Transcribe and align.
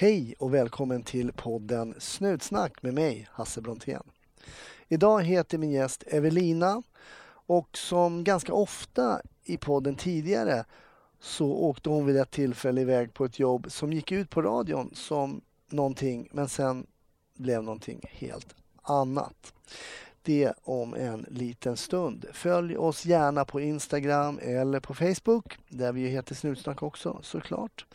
Hej 0.00 0.34
och 0.38 0.54
välkommen 0.54 1.02
till 1.02 1.32
podden 1.32 1.94
Snutsnack 1.98 2.82
med 2.82 2.94
mig, 2.94 3.28
Hasse 3.30 3.60
Brontén. 3.60 4.02
Idag 4.88 5.22
heter 5.22 5.58
min 5.58 5.70
gäst 5.70 6.04
Evelina 6.06 6.82
och 7.30 7.78
som 7.78 8.24
ganska 8.24 8.52
ofta 8.52 9.20
i 9.44 9.56
podden 9.56 9.96
tidigare 9.96 10.64
så 11.20 11.52
åkte 11.52 11.88
hon 11.88 12.06
vid 12.06 12.16
ett 12.16 12.30
tillfälle 12.30 12.80
iväg 12.80 13.14
på 13.14 13.24
ett 13.24 13.38
jobb 13.38 13.66
som 13.70 13.92
gick 13.92 14.12
ut 14.12 14.30
på 14.30 14.42
radion 14.42 14.90
som 14.94 15.40
någonting 15.70 16.28
men 16.32 16.48
sen 16.48 16.86
blev 17.34 17.62
någonting 17.62 18.00
helt 18.10 18.54
annat. 18.82 19.54
Det 20.22 20.52
om 20.62 20.94
en 20.94 21.26
liten 21.28 21.76
stund. 21.76 22.26
Följ 22.32 22.76
oss 22.76 23.06
gärna 23.06 23.44
på 23.44 23.60
Instagram 23.60 24.38
eller 24.42 24.80
på 24.80 24.94
Facebook 24.94 25.58
där 25.68 25.92
vi 25.92 26.08
heter 26.08 26.34
Snutsnack 26.34 26.82
också 26.82 27.20
såklart. 27.22 27.86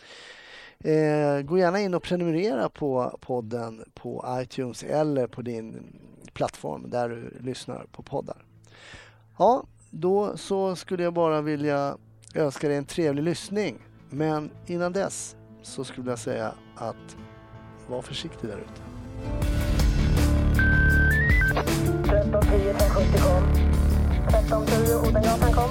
Eh, 0.83 1.41
gå 1.41 1.57
gärna 1.57 1.79
in 1.79 1.93
och 1.93 2.03
prenumerera 2.03 2.69
på 2.69 3.17
podden 3.21 3.83
på 3.93 4.25
iTunes 4.41 4.83
eller 4.83 5.27
på 5.27 5.41
din 5.41 5.83
plattform 6.33 6.89
där 6.89 7.09
du 7.09 7.37
lyssnar 7.39 7.85
på 7.91 8.03
poddar. 8.03 8.45
Ja, 9.37 9.63
då 9.89 10.37
så 10.37 10.75
skulle 10.75 11.03
jag 11.03 11.13
bara 11.13 11.41
vilja 11.41 11.97
önska 12.35 12.67
dig 12.67 12.77
en 12.77 12.85
trevlig 12.85 13.23
lyssning. 13.23 13.75
Men 14.09 14.51
innan 14.65 14.93
dess 14.93 15.35
så 15.61 15.83
skulle 15.83 16.09
jag 16.09 16.19
säga 16.19 16.53
att 16.75 17.17
var 17.87 18.01
försiktig 18.01 18.49
där 18.49 18.57
ute. 18.57 18.81
1310 22.03 22.69
1070 22.69 23.19
kom. 23.21 23.43
1310 24.27 25.09
Odengatan 25.09 25.53
kom. 25.53 25.69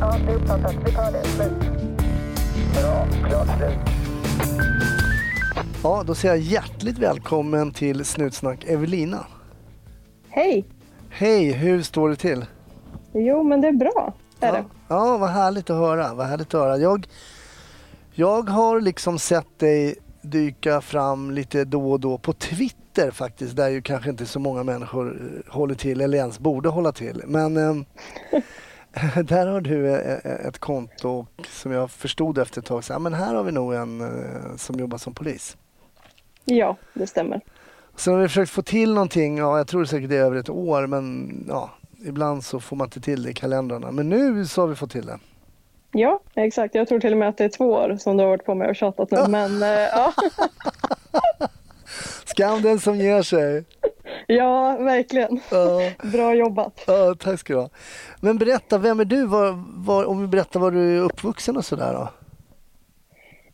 Ja, 0.00 0.18
det 0.26 0.32
är 0.32 0.36
uppfattat. 0.36 0.74
Vi 0.86 0.92
tar 0.92 1.12
det. 1.12 1.24
Slut. 1.24 1.52
Bra. 2.74 3.06
Klart 3.28 3.58
slut. 3.58 3.99
Ja, 5.82 6.02
då 6.06 6.14
säger 6.14 6.34
jag 6.34 6.42
hjärtligt 6.44 6.98
välkommen 6.98 7.72
till 7.72 8.04
Snutsnack 8.04 8.64
Evelina. 8.64 9.26
Hej! 10.28 10.64
Hej, 11.10 11.52
hur 11.52 11.82
står 11.82 12.08
det 12.08 12.16
till? 12.16 12.44
Jo, 13.12 13.42
men 13.42 13.60
det 13.60 13.68
är 13.68 13.72
bra. 13.72 14.14
Är 14.40 14.46
Ja, 14.46 14.52
det? 14.52 14.64
ja, 14.88 15.16
vad 15.18 15.28
härligt 15.30 15.70
att 15.70 15.76
höra. 15.76 16.14
Vad 16.14 16.26
härligt 16.26 16.54
att 16.54 16.60
höra. 16.60 16.76
Jag, 16.76 17.06
jag 18.12 18.48
har 18.50 18.80
liksom 18.80 19.18
sett 19.18 19.58
dig 19.58 19.94
dyka 20.22 20.80
fram 20.80 21.30
lite 21.30 21.64
då 21.64 21.90
och 21.92 22.00
då 22.00 22.18
på 22.18 22.32
Twitter 22.32 23.10
faktiskt, 23.10 23.56
där 23.56 23.68
ju 23.68 23.82
kanske 23.82 24.10
inte 24.10 24.26
så 24.26 24.38
många 24.38 24.62
människor 24.62 25.20
eh, 25.46 25.52
håller 25.52 25.74
till 25.74 26.00
eller 26.00 26.18
ens 26.18 26.38
borde 26.38 26.68
hålla 26.68 26.92
till. 26.92 27.22
Men 27.26 27.56
eh, 27.56 27.74
där 29.24 29.46
har 29.46 29.60
du 29.60 29.88
eh, 29.88 30.46
ett 30.46 30.58
konto 30.58 31.26
som 31.48 31.72
jag 31.72 31.90
förstod 31.90 32.38
efter 32.38 32.60
ett 32.60 32.66
tag, 32.66 32.84
så, 32.84 32.92
ja, 32.92 32.98
men 32.98 33.14
här 33.14 33.34
har 33.34 33.42
vi 33.42 33.52
nog 33.52 33.74
en 33.74 34.00
eh, 34.00 34.56
som 34.56 34.78
jobbar 34.78 34.98
som 34.98 35.14
polis. 35.14 35.56
Ja, 36.44 36.76
det 36.94 37.06
stämmer. 37.06 37.40
Sen 37.96 38.14
har 38.14 38.20
vi 38.20 38.28
försökt 38.28 38.50
få 38.50 38.62
till 38.62 38.94
någonting, 38.94 39.38
ja, 39.38 39.56
jag 39.56 39.68
tror 39.68 39.84
säkert 39.84 40.10
det 40.10 40.16
är 40.16 40.24
över 40.24 40.36
ett 40.36 40.48
år, 40.48 40.86
men 40.86 41.34
ja, 41.48 41.70
ibland 42.04 42.44
så 42.44 42.60
får 42.60 42.76
man 42.76 42.86
inte 42.86 43.00
till 43.00 43.22
det 43.22 43.30
i 43.30 43.34
kalendrarna. 43.34 43.90
Men 43.90 44.08
nu 44.08 44.46
så 44.46 44.60
har 44.60 44.68
vi 44.68 44.74
fått 44.74 44.90
till 44.90 45.06
det. 45.06 45.18
Ja, 45.92 46.20
exakt. 46.34 46.74
Jag 46.74 46.88
tror 46.88 47.00
till 47.00 47.12
och 47.12 47.18
med 47.18 47.28
att 47.28 47.38
det 47.38 47.44
är 47.44 47.48
två 47.48 47.72
år 47.72 47.96
som 48.00 48.16
du 48.16 48.22
har 48.22 48.28
varit 48.30 48.44
på 48.44 48.54
mig 48.54 48.68
och 48.68 48.76
tjatat 48.76 49.10
nu. 49.10 49.24
Men 49.28 49.62
eh, 49.62 49.68
ja. 49.68 50.12
Skam 52.24 52.62
den 52.62 52.80
som 52.80 52.96
ger 52.96 53.22
sig. 53.22 53.64
Ja, 54.34 54.76
verkligen. 54.80 55.40
Ja, 55.50 55.90
Bra 56.12 56.34
jobbat. 56.34 56.84
ja, 56.86 57.14
tack 57.18 57.40
ska 57.40 57.52
du 57.52 57.58
ha. 57.58 57.68
Men 58.20 58.38
berätta, 58.38 58.78
vem 58.78 59.00
är 59.00 59.04
du? 59.04 59.26
Var, 59.26 59.64
var, 59.86 60.04
om 60.04 60.20
vi 60.20 60.26
berättar 60.26 60.60
var 60.60 60.70
du 60.70 60.96
är 60.96 61.00
uppvuxen 61.02 61.56
och 61.56 61.64
sådär 61.64 61.94
då? 61.94 62.08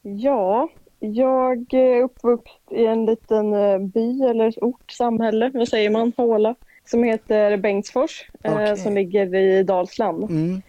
Ja, 0.03 0.69
jag 0.99 1.75
är 1.75 2.03
uppvuxen 2.03 2.53
i 2.71 2.87
en 2.87 3.07
liten 3.07 3.55
eh, 3.55 3.79
by 3.79 4.23
eller 4.23 4.65
ort, 4.65 4.91
samhälle, 4.91 5.51
vad 5.55 5.69
säger 5.69 5.91
man, 5.91 6.13
håla, 6.17 6.55
som 6.85 7.03
heter 7.03 7.57
Bengtsfors, 7.57 8.31
eh, 8.43 8.55
Okej. 8.55 8.77
som 8.77 8.95
ligger 8.95 9.35
i 9.35 9.63
Dalsland. 9.63 10.31
Mm. 10.31 10.63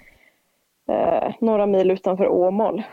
eh, 0.90 1.34
några 1.40 1.66
mil 1.66 1.92
utanför 1.92 2.28
Åmål. 2.28 2.84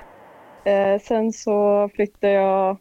Eh, 0.64 1.00
sen 1.00 1.32
så 1.32 1.88
flyttade 1.94 2.32
jag 2.32 2.76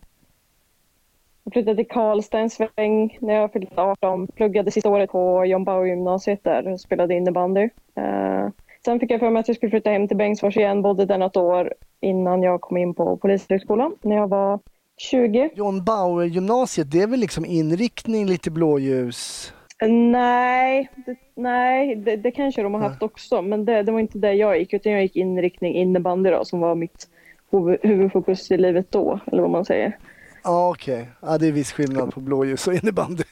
jag 1.44 1.54
flyttade 1.54 1.76
till 1.76 1.88
Karlstad 1.88 2.40
en 2.40 2.50
sväng 2.50 3.18
när 3.22 3.34
jag 3.34 3.52
fyllde 3.52 3.70
18. 3.76 4.28
Pluggade 4.28 4.72
sista 4.72 4.90
året 4.90 5.12
på 5.12 5.46
John 5.46 5.64
Bauer 5.64 5.86
gymnasiet 5.86 6.44
där 6.44 6.68
och 6.68 6.80
spelade 6.80 7.16
innebandy. 7.16 7.70
Eh, 7.96 8.48
sen 8.86 9.00
fick 9.00 9.12
jag 9.12 9.20
för 9.20 9.30
mig 9.30 9.40
att 9.40 9.48
jag 9.48 9.58
skulle 9.58 9.70
flytta 9.70 9.90
hem 9.90 10.08
till 10.08 10.18
Bengtsfors 10.18 10.58
igen. 10.58 10.82
Bodde 10.82 11.06
där 11.06 11.18
något 11.18 11.38
år 11.38 11.74
innan 12.02 12.44
jag 12.44 12.62
kom 12.62 12.78
in 12.78 12.94
på 12.94 13.18
Polishögskolan 13.18 13.96
när 14.02 14.16
jag 14.16 14.28
var 14.28 14.60
20. 14.98 15.50
John 15.56 15.84
Bauer 15.84 16.26
gymnasiet, 16.26 16.92
det 16.92 17.02
är 17.02 17.08
väl 17.08 17.20
liksom 17.20 17.46
inriktning 17.46 18.26
lite 18.26 18.52
blåljus? 18.52 19.54
Nej, 19.88 20.90
det, 21.06 21.16
nej 21.36 21.96
det, 21.96 22.16
det 22.16 22.32
kanske 22.32 22.64
de 22.64 22.74
har 22.74 22.82
haft 22.82 23.04
också. 23.04 23.42
Men 23.42 23.66
det, 23.66 23.84
det 23.84 23.92
var 23.92 24.00
inte 24.00 24.18
det 24.18 24.34
jag 24.34 24.60
gick. 24.60 24.74
Utan 24.74 24.92
jag 24.92 25.02
gick 25.02 25.16
inriktning 25.16 25.76
innebandy 25.76 26.30
då, 26.30 26.46
som 26.46 26.60
var 26.60 26.76
mitt 26.76 27.08
huvud, 27.52 27.80
huvudfokus 27.84 28.52
i 28.52 28.58
livet 28.58 28.92
då. 28.92 29.20
Eller 29.26 29.42
vad 29.42 29.52
man 29.52 29.66
säger. 29.66 29.98
Ja, 30.44 30.70
okej. 30.70 31.10
Ja, 31.22 31.38
det 31.38 31.48
är 31.48 31.52
viss 31.52 31.72
skillnad 31.72 32.14
på 32.14 32.20
blåljus 32.20 32.68
och 32.68 32.74
innebandy. 32.74 33.24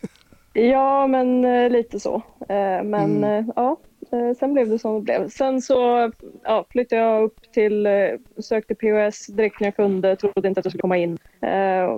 Ja, 0.53 1.07
men 1.07 1.45
eh, 1.45 1.69
lite 1.69 1.99
så. 1.99 2.15
Eh, 2.49 2.83
men 2.83 2.93
Mm. 3.23 3.23
eh, 3.23 3.45
ja, 3.55 3.77
sen 4.39 4.53
blev 4.53 4.69
det 4.69 4.79
som 4.79 4.93
det 4.95 5.01
blev. 5.01 5.29
Sen 5.29 5.61
så 5.61 6.11
ja, 6.43 6.65
flyttade 6.69 7.01
jag 7.01 7.23
upp 7.23 7.51
till, 7.53 7.87
sökte 8.37 8.75
POS 8.75 9.27
direkt 9.27 9.59
när 9.59 9.67
jag 9.67 9.75
kunde, 9.75 10.15
trodde 10.15 10.47
inte 10.47 10.59
att 10.59 10.65
jag 10.65 10.71
skulle 10.71 10.81
komma 10.81 10.97
in. 10.97 11.17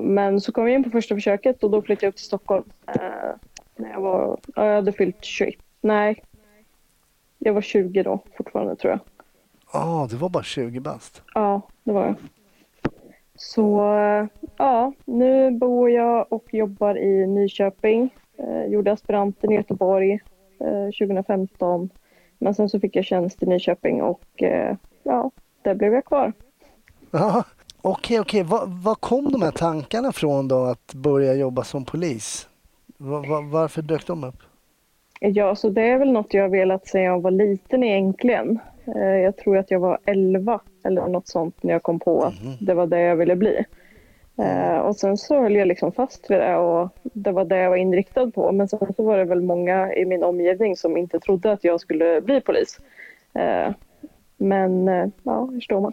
Men 0.01 0.41
så 0.41 0.51
kom 0.51 0.63
jag 0.68 0.74
in 0.75 0.84
på 0.84 0.90
första 0.90 1.16
försöket 1.16 1.63
och 1.63 1.72
då 1.72 1.81
flyttade 1.81 2.06
jag 2.06 2.09
upp 2.12 2.16
till 2.16 2.25
Stockholm. 2.25 2.63
När 3.75 3.90
jag 3.91 4.01
var, 4.01 4.40
ja, 4.56 4.66
jag 4.66 4.75
hade 4.75 4.91
fyllt 4.91 5.24
21. 5.25 5.56
Nej, 5.81 6.24
jag 7.40 7.53
var 7.53 7.62
20 7.62 8.03
då 8.03 8.19
fortfarande 8.38 8.75
tror 8.75 8.91
jag. 8.91 9.00
Ja, 9.74 10.07
det 10.09 10.16
var 10.16 10.30
bara 10.30 10.44
20 10.44 10.80
bast. 10.80 11.22
Ja, 11.34 11.62
det 11.84 11.91
var 11.91 12.06
jag. 12.06 12.16
Så 13.44 13.81
ja, 14.58 14.94
nu 15.06 15.52
bor 15.52 15.90
jag 15.90 16.26
och 16.34 16.54
jobbar 16.54 16.98
i 16.98 17.28
Nyköping. 17.28 18.09
Eh, 18.38 18.66
gjorde 18.66 18.92
aspiranten 18.92 19.52
i 19.52 19.56
Göteborg 19.56 20.20
eh, 20.59 21.08
2015. 21.08 21.90
Men 22.40 22.54
sen 22.56 22.70
så 22.70 22.80
fick 22.80 22.96
jag 22.96 23.06
tjänst 23.06 23.44
i 23.44 23.46
Nyköping 23.46 24.02
och 24.02 24.44
eh, 24.44 24.76
ja, 25.04 25.31
där 25.62 25.76
blev 25.76 25.94
jag 25.94 26.06
kvar. 26.06 26.34
Ja, 27.12 27.44
Okej, 27.81 28.20
okej. 28.20 28.44
Var, 28.44 28.64
var 28.84 28.96
kom 28.96 29.31
de 29.31 29.42
här 29.42 29.52
tankarna 29.52 30.12
från 30.12 30.48
då 30.48 30.64
att 30.64 30.94
börja 30.94 31.34
jobba 31.34 31.64
som 31.64 31.86
polis? 31.86 32.50
Va- 32.98 33.24
va- 33.30 33.42
varför 33.52 33.81
dök 33.81 34.08
de 34.08 34.24
upp? 34.24 34.36
Ja, 35.20 35.56
så 35.56 35.70
det 35.70 35.81
är 35.81 35.98
väl 35.98 36.12
något 36.12 36.34
jag 36.34 36.42
har 36.44 36.50
velat 36.50 36.88
sedan 36.88 37.02
jag 37.02 37.22
var 37.22 37.31
liten 37.31 37.84
egentligen. 37.84 38.60
Eh, 38.96 39.02
Jag 39.18 39.38
tror 39.38 39.58
att 39.58 39.72
jag 39.72 39.80
var 39.80 39.98
11 40.06 40.60
eller 40.84 41.08
något 41.08 41.28
sånt 41.28 41.64
när 41.64 41.74
jag 41.74 41.84
kom 41.84 42.00
på 42.00 42.24
att 42.24 42.34
det 42.60 42.74
var 42.74 42.88
det 42.88 43.00
jag 43.02 43.16
ville 43.16 43.36
bli. 43.36 43.66
Eh, 44.38 44.78
Och 44.78 44.96
sen 44.96 45.18
så 45.18 45.42
höll 45.42 45.56
jag 45.56 45.68
liksom 45.68 45.92
fast 45.92 46.32
vid 46.32 46.40
det 46.40 46.56
och 46.58 46.90
det 47.02 47.32
var 47.32 47.46
det 47.46 47.58
jag 47.58 47.70
var 47.70 47.78
inriktad 47.78 48.32
på. 48.32 48.52
Men 48.52 48.68
sen 48.68 48.94
så 48.98 49.04
var 49.04 49.18
det 49.18 49.26
väl 49.26 49.42
många 49.42 49.94
i 49.94 50.06
min 50.06 50.24
omgivning 50.24 50.76
som 50.76 50.98
inte 50.98 51.20
trodde 51.20 51.52
att 51.52 51.64
jag 51.64 51.80
skulle 51.80 52.22
bli 52.22 52.42
polis. 52.42 52.80
Eh, 53.34 53.74
Men 54.38 54.88
eh, 54.88 55.06
ja, 55.24 55.46
hur 55.54 55.62
står 55.62 55.82
man? 55.82 55.92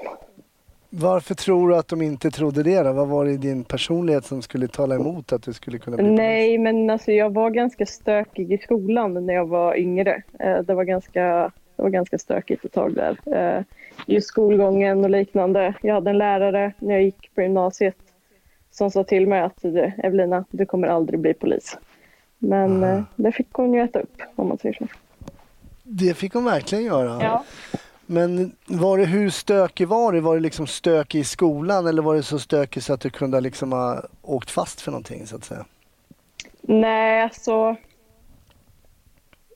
Varför 0.93 1.35
tror 1.35 1.69
du 1.69 1.77
att 1.77 1.89
de 1.89 2.03
inte 2.03 2.31
trodde 2.31 2.63
det 2.63 2.83
då? 2.83 2.93
Vad 2.93 3.09
var 3.09 3.25
det 3.25 3.31
i 3.31 3.37
din 3.37 3.65
personlighet 3.65 4.25
som 4.25 4.43
skulle 4.43 4.69
tala 4.69 4.95
emot 4.95 5.33
att 5.33 5.43
du 5.43 5.53
skulle 5.53 5.79
kunna 5.79 5.97
bli 5.97 6.11
Nej, 6.11 6.59
men 6.59 6.91
alltså 6.91 7.13
jag 7.13 7.35
var 7.35 7.51
ganska 7.51 7.87
stökig 7.87 8.53
i 8.53 8.59
skolan 8.59 9.27
när 9.27 9.35
jag 9.35 9.47
var 9.47 9.77
yngre. 9.77 10.23
Eh, 10.39 10.59
Det 10.59 10.75
var 10.75 10.85
ganska, 10.85 11.53
det 11.77 11.83
var 11.83 11.91
ganska 11.91 12.19
stökigt 12.19 12.65
ett 12.65 12.73
tag 12.73 12.95
där. 12.95 13.19
Just 14.07 14.29
skolgången 14.29 15.05
och 15.05 15.11
liknande. 15.11 15.75
Jag 15.83 15.95
hade 15.95 16.11
en 16.11 16.19
lärare 16.19 16.73
när 16.79 16.95
jag 16.95 17.03
gick 17.03 17.35
på 17.35 17.43
gymnasiet 17.43 17.97
som 18.71 18.91
sa 18.91 19.05
till 19.05 19.27
mig 19.27 19.41
att 19.41 19.63
"Du, 19.63 19.93
Evelina, 19.99 20.45
du 20.51 20.67
kommer 20.67 20.89
aldrig 20.89 21.21
bli 21.21 21.35
polis. 21.35 21.77
Men 22.39 22.85
Ah. 22.85 23.03
det 23.17 23.33
fick 23.33 23.53
hon 23.53 23.75
ju 23.75 23.81
äta 23.81 24.01
upp 24.01 24.17
om 24.37 24.49
man 24.49 24.59
säger 24.59 24.75
så. 24.75 24.87
Det 25.83 26.15
fick 26.15 26.35
hon 26.35 26.45
verkligen 26.45 26.85
göra. 26.85 27.23
Ja. 27.23 27.45
Men 28.07 28.53
var 28.67 28.99
det, 28.99 29.05
hur 29.05 29.31
stökig 29.31 29.89
var 29.89 30.13
det? 30.13 30.21
Var 30.21 30.35
det 30.35 30.41
liksom 30.41 30.67
stökig 30.67 31.19
i 31.21 31.25
skolan 31.25 31.87
eller 31.87 32.03
var 32.03 32.15
det 32.15 32.23
så 32.23 32.39
stökig 32.39 32.83
så 32.83 32.93
att 32.93 33.01
du 33.01 33.11
kunde 33.11 33.41
liksom 33.41 33.73
ha 33.73 34.03
åkt 34.23 34.51
fast 34.51 34.81
för 34.81 34.91
någonting 34.91 35.27
så 35.27 35.37
att 35.37 35.45
säga? 35.45 35.65
Nej, 36.63 37.23
alltså 37.23 37.77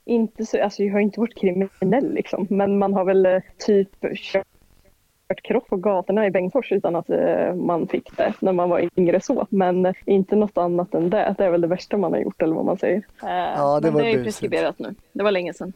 inte 0.05 0.47
så, 0.47 0.62
alltså 0.62 0.83
jag 0.83 0.93
har 0.93 1.01
inte 1.01 1.21
varit 1.21 1.39
kriminell 1.39 2.15
liksom, 2.15 2.47
men 2.51 2.79
man 2.79 2.95
har 2.95 3.05
väl 3.05 3.27
eh, 3.27 3.41
typ 3.59 3.89
kört 4.17 5.43
krock 5.43 5.69
på 5.69 5.77
gatorna 5.77 6.27
i 6.27 6.31
Bengtsfors 6.31 6.73
utan 6.73 6.97
att 6.97 7.11
eh, 7.11 7.55
man 7.55 7.89
fick 7.89 8.17
det 8.17 8.35
när 8.41 8.53
man 8.53 8.71
var 8.71 8.89
yngre 8.97 9.21
så. 9.21 9.47
Men 9.51 9.87
eh, 9.87 9.93
inte 10.06 10.37
något 10.37 10.59
annat 10.59 10.95
än 10.95 11.11
det. 11.11 11.35
Det 11.39 11.45
är 11.45 11.51
väl 11.51 11.61
det 11.61 11.67
värsta 11.67 11.97
man 11.97 12.12
har 12.12 12.21
gjort 12.21 12.43
eller 12.43 12.55
vad 12.55 12.65
man 12.65 12.79
säger. 12.79 13.06
Ja, 13.23 13.81
det 13.81 13.87
men 13.87 13.95
var 13.95 14.03
det 14.03 14.11
är 14.11 14.25
preskriberat 14.25 14.79
nu. 14.79 14.95
Det 15.12 15.23
var 15.23 15.31
länge 15.31 15.55
sedan. 15.55 15.73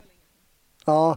Ja, 0.86 1.16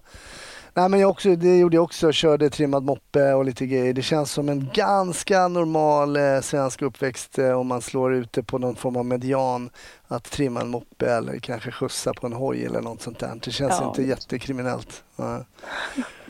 Nej, 0.73 0.89
men 0.89 0.99
jag 0.99 1.09
också, 1.09 1.35
det 1.35 1.57
gjorde 1.57 1.75
jag 1.77 1.83
också. 1.83 2.11
Körde 2.11 2.49
trimmad 2.49 2.83
moppe 2.83 3.33
och 3.33 3.45
lite 3.45 3.65
grejer. 3.65 3.93
Det 3.93 4.01
känns 4.01 4.31
som 4.31 4.49
en 4.49 4.69
ganska 4.73 5.47
normal 5.47 6.15
eh, 6.15 6.39
svensk 6.41 6.81
uppväxt 6.81 7.39
eh, 7.39 7.51
om 7.51 7.67
man 7.67 7.81
slår 7.81 8.13
ut 8.13 8.33
det 8.33 8.43
på 8.43 8.57
någon 8.57 8.75
form 8.75 8.95
av 8.95 9.05
median. 9.05 9.69
Att 10.07 10.23
trimma 10.23 10.61
en 10.61 10.69
moppe 10.69 11.05
eller 11.11 11.39
kanske 11.39 11.71
skjutsa 11.71 12.13
på 12.13 12.27
en 12.27 12.33
hoj 12.33 12.65
eller 12.65 12.81
något 12.81 13.01
sånt 13.01 13.19
där. 13.19 13.39
Det 13.43 13.51
känns 13.51 13.73
Ja. 13.81 13.87
inte 13.87 14.03
jättekriminellt. 14.03 15.03
Ja. 15.15 15.45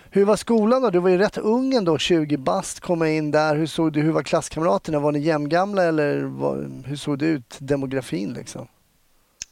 Hur 0.10 0.26
var 0.26 0.36
skolan 0.36 0.82
då? 0.82 0.90
Du 0.90 1.00
var 1.00 1.10
ju 1.10 1.18
rätt 1.18 1.38
ung 1.38 1.74
ändå, 1.74 1.98
20 1.98 2.38
bast, 2.38 2.80
komma 2.80 3.10
in 3.10 3.32
där. 3.32 3.56
Hur, 3.56 3.66
såg 3.66 3.94
du, 3.94 4.02
hur 4.02 4.12
var 4.12 4.24
klasskamraterna? 4.24 5.00
Var 5.00 5.12
ni 5.12 5.20
jämngamla 5.20 5.84
eller 5.84 6.22
var, 6.22 6.70
hur 6.86 6.96
såg 6.96 7.20
det 7.20 7.26
ut, 7.26 7.58
demografin 7.60 8.34
liksom? 8.34 8.68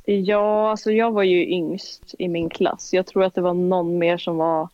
Ja, 0.06 0.72
alltså 0.72 0.92
jag 0.92 1.12
var 1.12 1.24
ju 1.24 1.48
yngst 1.50 2.16
i 2.20 2.28
min 2.28 2.50
klass. 2.50 2.94
Jag 2.94 3.06
tror 3.06 3.24
att 3.24 3.36
det 3.36 3.42
var 3.42 3.54
någon 3.54 3.98
mer 3.98 4.18
som 4.18 4.38
var 4.38 4.70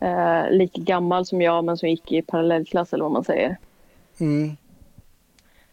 eh, 0.00 0.50
lika 0.50 0.80
gammal 0.80 1.26
som 1.26 1.42
jag 1.42 1.64
men 1.64 1.76
som 1.76 1.88
gick 1.88 2.12
i 2.12 2.22
parallellklass 2.22 2.92
eller 2.92 3.04
vad 3.04 3.12
man 3.12 3.24
säger. 3.24 3.56
Mm. 4.20 4.56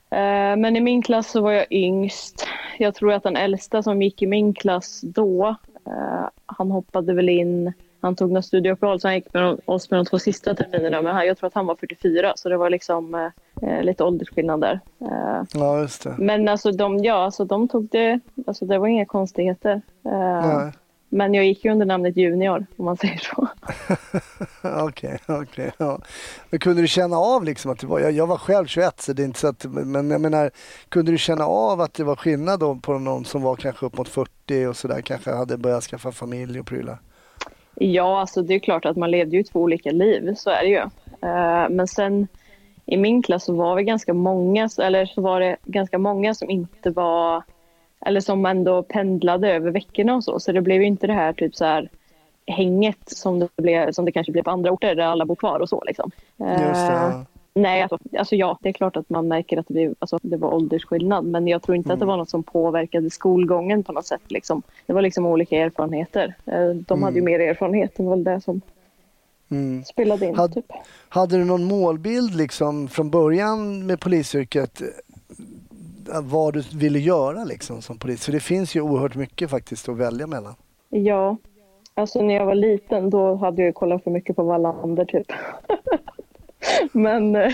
Eh, 0.09 0.57
men 0.61 0.75
i 0.75 0.79
min 0.81 1.01
klass 1.01 1.31
så 1.31 1.41
var 1.41 1.51
jag 1.51 1.65
yngst. 1.71 2.47
Jag 2.77 2.95
tror 2.95 3.13
att 3.13 3.23
den 3.23 3.35
äldsta 3.35 3.83
som 3.83 4.01
gick 4.01 4.21
i 4.21 4.27
min 4.27 4.53
klass 4.53 5.01
då, 5.03 5.55
eh, 5.85 6.27
han 6.45 6.71
hoppade 6.71 7.13
väl 7.13 7.29
in, 7.29 7.73
han 8.01 8.15
tog 8.15 8.29
några 8.29 8.41
studieuppehåll 8.41 8.99
så 8.99 9.07
han 9.07 9.15
gick 9.15 9.33
med 9.33 9.59
oss 9.65 9.91
med 9.91 9.99
de 9.99 10.05
två 10.05 10.19
sista 10.19 10.55
terminerna. 10.55 11.01
Men 11.01 11.27
jag 11.27 11.37
tror 11.37 11.47
att 11.47 11.53
han 11.53 11.65
var 11.65 11.75
44 11.75 12.33
så 12.35 12.49
det 12.49 12.57
var 12.57 12.69
liksom 12.69 13.15
eh, 13.15 13.69
eh, 13.69 13.83
lite 13.83 14.03
åldersskillnad 14.03 14.61
där. 14.61 14.79
Eh, 15.01 15.43
Ja, 15.53 15.79
just 15.79 16.03
det. 16.03 16.15
men 16.17 16.47
alltså 16.47 16.71
de, 16.71 16.97
ja, 17.03 17.13
alltså 17.13 17.45
de 17.45 17.67
tog 17.67 17.87
det, 17.91 18.19
alltså 18.47 18.65
det 18.65 18.77
var 18.77 18.87
inga 18.87 19.05
konstigheter. 19.05 19.81
Nej. 20.01 20.71
Men 21.09 21.33
jag 21.33 21.45
gick 21.45 21.65
ju 21.65 21.71
under 21.71 21.85
namnet 21.85 22.17
Junior 22.17 22.65
om 22.77 22.85
man 22.85 22.97
säger 22.97 23.17
så. 23.17 23.47
Okej, 24.87 25.19
okej. 25.27 25.71
ja. 25.77 25.99
Men 26.49 26.59
kunde 26.59 26.81
du 26.81 26.87
känna 26.87 27.17
av 27.17 27.43
liksom 27.43 27.71
att 27.71 27.79
det 27.79 27.87
var, 27.87 27.99
jag, 27.99 28.11
jag 28.11 28.27
var 28.27 28.37
själv 28.37 28.65
21 28.65 29.01
så 29.01 29.13
det 29.13 29.21
är 29.23 29.25
inte 29.25 29.39
så 29.39 29.47
att, 29.47 29.65
men 29.65 30.11
jag 30.11 30.21
menar, 30.21 30.51
kunde 30.89 31.11
du 31.11 31.17
känna 31.17 31.45
av 31.45 31.81
att 31.81 31.93
det 31.93 32.03
var 32.03 32.15
skillnad 32.15 32.59
då 32.59 32.75
på 32.75 32.93
någon 32.99 33.25
som 33.25 33.41
var 33.41 33.55
kanske 33.55 33.85
upp 33.85 33.97
mot 33.97 34.07
40 34.09 34.65
och 34.65 34.75
sådär, 34.75 35.01
kanske 35.01 35.31
hade 35.31 35.57
börjat 35.57 35.83
skaffa 35.83 36.11
familj 36.11 36.59
och 36.59 36.67
prylar? 36.67 36.99
Ja, 37.75 38.19
alltså 38.21 38.41
det 38.41 38.53
är 38.55 38.59
klart 38.59 38.85
att 38.85 38.97
man 38.97 39.11
levde 39.11 39.37
ju 39.37 39.43
två 39.43 39.59
olika 39.59 39.91
liv, 39.91 40.33
så 40.37 40.49
är 40.49 40.61
det 40.61 40.69
ju. 40.69 40.77
Eh, 41.29 41.69
Men 41.69 41.87
sen 41.87 42.27
i 42.85 42.97
min 42.97 43.23
klass 43.23 43.43
så 43.43 43.53
var 43.53 43.75
vi 43.75 43.83
ganska 43.83 44.13
många, 44.13 44.69
eller 44.81 45.05
så 45.05 45.21
var 45.21 45.39
det 45.39 45.57
ganska 45.65 45.97
många 45.97 46.33
som 46.33 46.49
inte 46.49 46.89
var, 46.89 47.43
eller 48.05 48.19
som 48.19 48.45
ändå 48.45 48.83
pendlade 48.83 49.51
över 49.53 49.71
veckorna 49.71 50.15
och 50.15 50.23
så. 50.23 50.39
Så 50.39 50.51
det 50.51 50.61
blev 50.61 50.81
ju 50.81 50.87
inte 50.87 51.07
det 51.07 51.13
här 51.13 51.33
typ 51.33 51.55
så 51.55 51.65
här 51.65 51.89
hänget 52.47 52.97
som 53.05 53.39
det, 53.39 53.49
blev, 53.57 53.91
som 53.91 54.05
det 54.05 54.11
kanske 54.11 54.31
blev 54.31 54.43
på 54.43 54.51
andra 54.51 54.71
orter 54.71 54.95
där 54.95 55.03
alla 55.03 55.25
bor 55.25 55.35
kvar 55.35 55.59
och 55.59 55.69
så 55.69 55.83
liksom. 55.87 56.11
Ja. 56.37 57.25
Nej, 57.53 57.81
alltså, 57.81 57.97
alltså 58.17 58.35
ja, 58.35 58.57
det 58.61 58.69
är 58.69 58.73
klart 58.73 58.95
att 58.97 59.09
man 59.09 59.27
märker 59.27 59.57
att 59.57 59.67
det, 59.67 59.73
blev, 59.73 59.95
alltså, 59.99 60.19
det 60.21 60.37
var 60.37 60.53
åldersskillnad. 60.53 61.25
Men 61.25 61.47
jag 61.47 61.61
tror 61.61 61.75
inte 61.77 61.93
att 61.93 61.99
det 61.99 62.05
var 62.05 62.17
något 62.17 62.29
som 62.29 62.43
påverkade 62.43 63.09
skolgången 63.09 63.83
på 63.83 63.91
något 63.91 64.05
sätt. 64.05 64.21
Liksom. 64.31 64.61
Det 64.85 64.93
var 64.93 65.01
liksom 65.01 65.25
olika 65.25 65.57
erfarenheter. 65.57 66.35
Eh, 66.45 66.69
De 66.69 67.03
hade 67.03 67.15
ju 67.15 67.21
mer 67.21 67.39
erfarenhet. 67.39 67.91
Det 67.97 68.03
var 68.03 68.09
väl 68.15 68.23
det 68.23 68.41
som 68.41 68.61
Mm. 69.51 69.83
spelade 69.83 70.25
in. 70.25 70.35
Had- 70.35 70.53
Typ. 70.53 70.65
Hade 71.09 71.37
du 71.37 71.45
någon 71.45 71.63
målbild 71.63 72.35
liksom 72.35 72.87
från 72.87 73.09
början 73.09 73.85
med 73.85 73.99
polisyrket? 73.99 74.81
Eh, 76.13 76.21
vad 76.21 76.53
du 76.53 76.63
ville 76.73 76.99
göra 76.99 77.43
liksom 77.43 77.81
som 77.81 77.97
polis? 77.97 78.25
För 78.25 78.31
det 78.31 78.39
finns 78.39 78.75
ju 78.75 78.81
oerhört 78.81 79.15
mycket 79.15 79.49
faktiskt 79.49 79.89
att 79.89 79.97
välja 79.97 80.27
mellan. 80.27 80.55
Ja, 80.89 81.37
alltså 81.93 82.21
när 82.21 82.33
jag 82.33 82.45
var 82.45 82.55
liten 82.55 83.09
då 83.09 83.35
hade 83.35 83.63
jag 83.63 83.75
kollat 83.75 84.03
för 84.03 84.11
mycket 84.11 84.35
på 84.35 84.43
Wallander 84.43 85.05
typ. 85.05 85.27
Men 86.91 87.35
eh, 87.35 87.51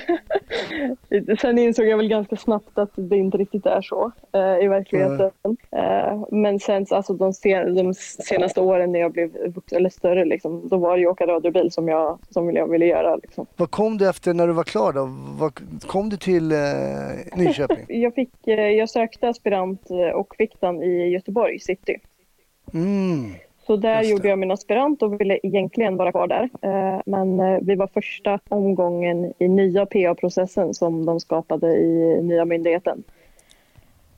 sen 1.42 1.58
insåg 1.58 1.86
jag 1.86 1.98
väl 1.98 2.08
ganska 2.08 2.36
snabbt 2.36 2.78
att 2.78 2.90
det 2.96 3.18
inte 3.18 3.38
riktigt 3.38 3.66
är 3.66 3.82
så 3.82 4.12
eh, 4.32 4.66
i 4.66 4.68
verkligheten. 4.68 5.32
Eh, 5.72 6.24
men 6.32 6.60
sen 6.60 6.86
alltså, 6.90 7.14
de, 7.14 7.34
sen, 7.34 7.76
de 7.76 7.94
senaste 7.94 8.62
åren 8.62 8.92
när 8.92 9.00
jag 9.00 9.12
blev 9.12 9.54
vuxen 9.56 9.78
eller 9.78 9.90
större, 9.90 10.26
liksom, 10.26 10.68
då 10.68 10.78
var 10.78 10.96
det 10.96 11.02
ju 11.02 11.08
åka 11.08 11.28
radiobil 11.28 11.72
som 11.72 11.88
jag, 11.88 12.20
som 12.30 12.52
jag 12.56 12.68
ville 12.68 12.86
göra. 12.86 13.16
Liksom. 13.16 13.46
Vad 13.56 13.72
kom 13.72 13.98
du 13.98 14.10
efter 14.10 14.34
när 14.34 14.48
du 14.48 14.54
var 14.54 14.64
klar 14.64 14.94
då? 14.94 15.10
Vad, 15.40 15.54
kom 15.88 16.10
du 16.10 16.18
till 16.18 16.52
eh, 16.52 16.58
Nyköping? 17.36 17.86
Jag, 18.02 18.14
fick, 18.14 18.48
eh, 18.48 18.70
jag 18.70 18.90
sökte 18.90 19.30
aspirant 19.30 19.90
eh, 19.90 20.16
och 20.16 20.36
fick 20.38 20.62
den 20.62 20.84
i 20.84 21.10
Göteborg 21.10 21.60
city. 21.60 21.98
Mm. 22.74 23.34
Så 23.66 23.76
där 23.76 24.04
gjorde 24.04 24.28
jag 24.28 24.40
min 24.40 24.52
aspirant 24.52 25.04
och 25.04 25.22
ville 25.22 25.40
egentligen 25.44 25.98
vara 25.98 26.12
kvar 26.12 26.28
där. 26.28 26.50
Eh, 26.62 27.02
Men 27.06 27.40
eh, 27.40 27.60
vi 27.62 27.76
var 27.76 27.88
första 27.88 28.40
omgången 28.50 29.34
i 29.40 29.48
nya 29.48 29.86
PA-processen 29.86 30.74
som 30.74 31.06
de 31.06 31.20
skapade 31.20 31.76
i 31.78 32.22
nya 32.22 32.46
myndigheten. 32.46 33.04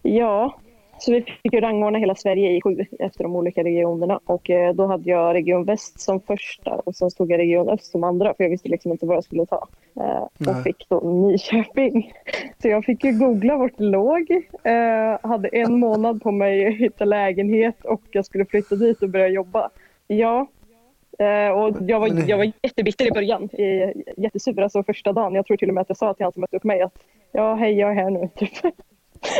Ja, 0.02 0.60
så 1.00 1.12
vi 1.12 1.22
fick 1.22 1.54
ju 1.54 1.62
rangordna 1.62 2.00
hela 2.00 2.16
Sverige 2.16 2.52
i 2.52 2.62
sju 2.62 2.86
efter 3.00 3.24
de 3.24 3.36
olika 3.36 3.64
regionerna. 3.64 4.20
Och 4.26 4.50
eh, 4.50 4.74
då 4.74 4.86
hade 4.86 5.10
jag 5.10 5.34
Region 5.34 5.64
Väst 5.66 6.00
som 6.00 6.20
första 6.20 6.72
och 6.72 6.96
sen 6.96 7.12
stod 7.12 7.32
jag 7.32 7.38
Region 7.38 7.70
Öst 7.70 7.92
som 7.92 8.04
andra 8.04 8.34
för 8.34 8.44
jag 8.44 8.52
visste 8.52 8.70
liksom 8.70 8.92
inte 8.92 9.06
vad 9.06 9.18
jag 9.18 9.24
skulle 9.24 9.46
ta. 9.46 9.68
Eh, 10.00 10.28
Nej. 10.38 10.56
Och 10.56 10.64
fick 10.64 10.90
då 10.90 11.00
Nyköping. 11.00 12.14
Så 12.62 12.68
jag 12.68 12.86
fick 12.86 13.04
ju 13.04 13.12
googla 13.12 13.58
vart 13.58 13.78
det 13.78 13.84
låg. 13.84 14.32
Eh, 14.64 15.30
hade 15.30 15.48
en 15.48 15.80
månad 15.80 16.22
på 16.22 16.32
mig 16.32 16.68
att 16.68 16.74
hitta 16.74 17.06
lägenhet 17.06 17.86
och 17.86 18.02
jag 18.12 18.26
skulle 18.26 18.46
flytta 18.46 18.76
dit 18.76 19.04
och 19.04 19.10
börja 19.10 19.28
jobba. 19.28 19.70
Ja. 20.08 20.48
Eh, 21.20 21.50
och 21.52 21.78
jag 21.82 22.00
var, 22.00 22.30
jag 22.30 22.38
var 22.38 22.52
jättebitter 22.62 23.08
i 23.08 23.12
början. 23.12 23.50
Eh, 23.54 23.92
jättesur 24.18 24.60
alltså 24.60 24.84
första 24.84 25.14
dagen. 25.14 25.36
Jag 25.36 25.46
tror 25.46 25.58
till 25.58 25.68
och 25.68 25.74
med 25.74 25.82
att 25.82 25.90
jag 25.90 25.98
sa 25.98 26.14
till 26.14 26.24
han 26.24 26.34
som 26.34 26.42
mötte 26.42 26.58
upp 26.58 26.64
mig 26.64 26.82
att 26.82 26.94
ja, 27.32 27.56
hej 27.56 27.74
jag 27.74 27.92
är 27.92 27.96
här 27.96 28.10
nu. 28.10 28.30
Typ. 28.36 28.50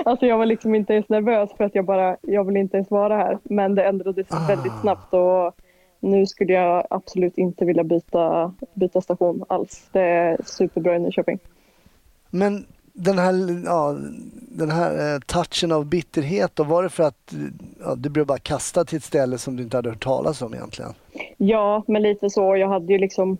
Alltså 0.06 0.25
jag 0.25 0.38
var 0.38 0.45
liksom 0.45 0.75
inte 0.75 0.94
ens 0.94 1.09
nervös 1.09 1.50
för 1.57 1.63
att 1.63 1.75
jag 1.75 1.86
bara, 1.86 2.18
jag 2.21 2.44
vill 2.44 2.57
inte 2.57 2.77
ens 2.77 2.92
vara 2.92 3.18
här. 3.18 3.38
Men 3.44 3.75
det 3.75 3.83
ändrades 3.83 4.27
Ah. 4.30 4.48
väldigt 4.48 4.80
snabbt 4.81 5.13
och 5.13 5.56
nu 5.99 6.25
skulle 6.25 6.53
jag 6.53 6.88
absolut 6.89 7.38
inte 7.38 7.65
vilja 7.65 7.83
byta, 7.83 8.53
byta 8.73 9.01
station 9.01 9.44
alls. 9.49 9.89
Det 9.91 10.01
är 10.01 10.38
superbra 10.45 10.95
i 10.95 10.99
Nyköping. 10.99 11.39
Men 12.29 12.65
den 12.94 13.17
här, 13.19 13.61
ja, 13.65 13.97
den 14.49 14.71
här 14.71 15.13
eh, 15.15 15.19
touchen 15.19 15.71
av 15.71 15.85
bitterhet, 15.85 16.55
då, 16.55 16.63
var 16.63 16.83
det 16.83 16.89
för 16.89 17.03
att 17.03 17.33
ja, 17.79 17.95
du 17.95 18.09
blev 18.09 18.25
bara 18.25 18.38
kastad 18.38 18.85
till 18.85 18.97
ett 18.97 19.03
ställe 19.03 19.38
som 19.38 19.55
du 19.55 19.63
inte 19.63 19.77
hade 19.77 19.89
hört 19.89 20.03
talas 20.03 20.41
om 20.41 20.53
egentligen? 20.53 20.94
Ja, 21.38 21.83
men 21.88 22.01
lite 22.01 22.29
så. 22.29 22.57
Jag 22.57 22.67
hade 22.67 22.94
ju 22.94 22.99
liksom 22.99 23.38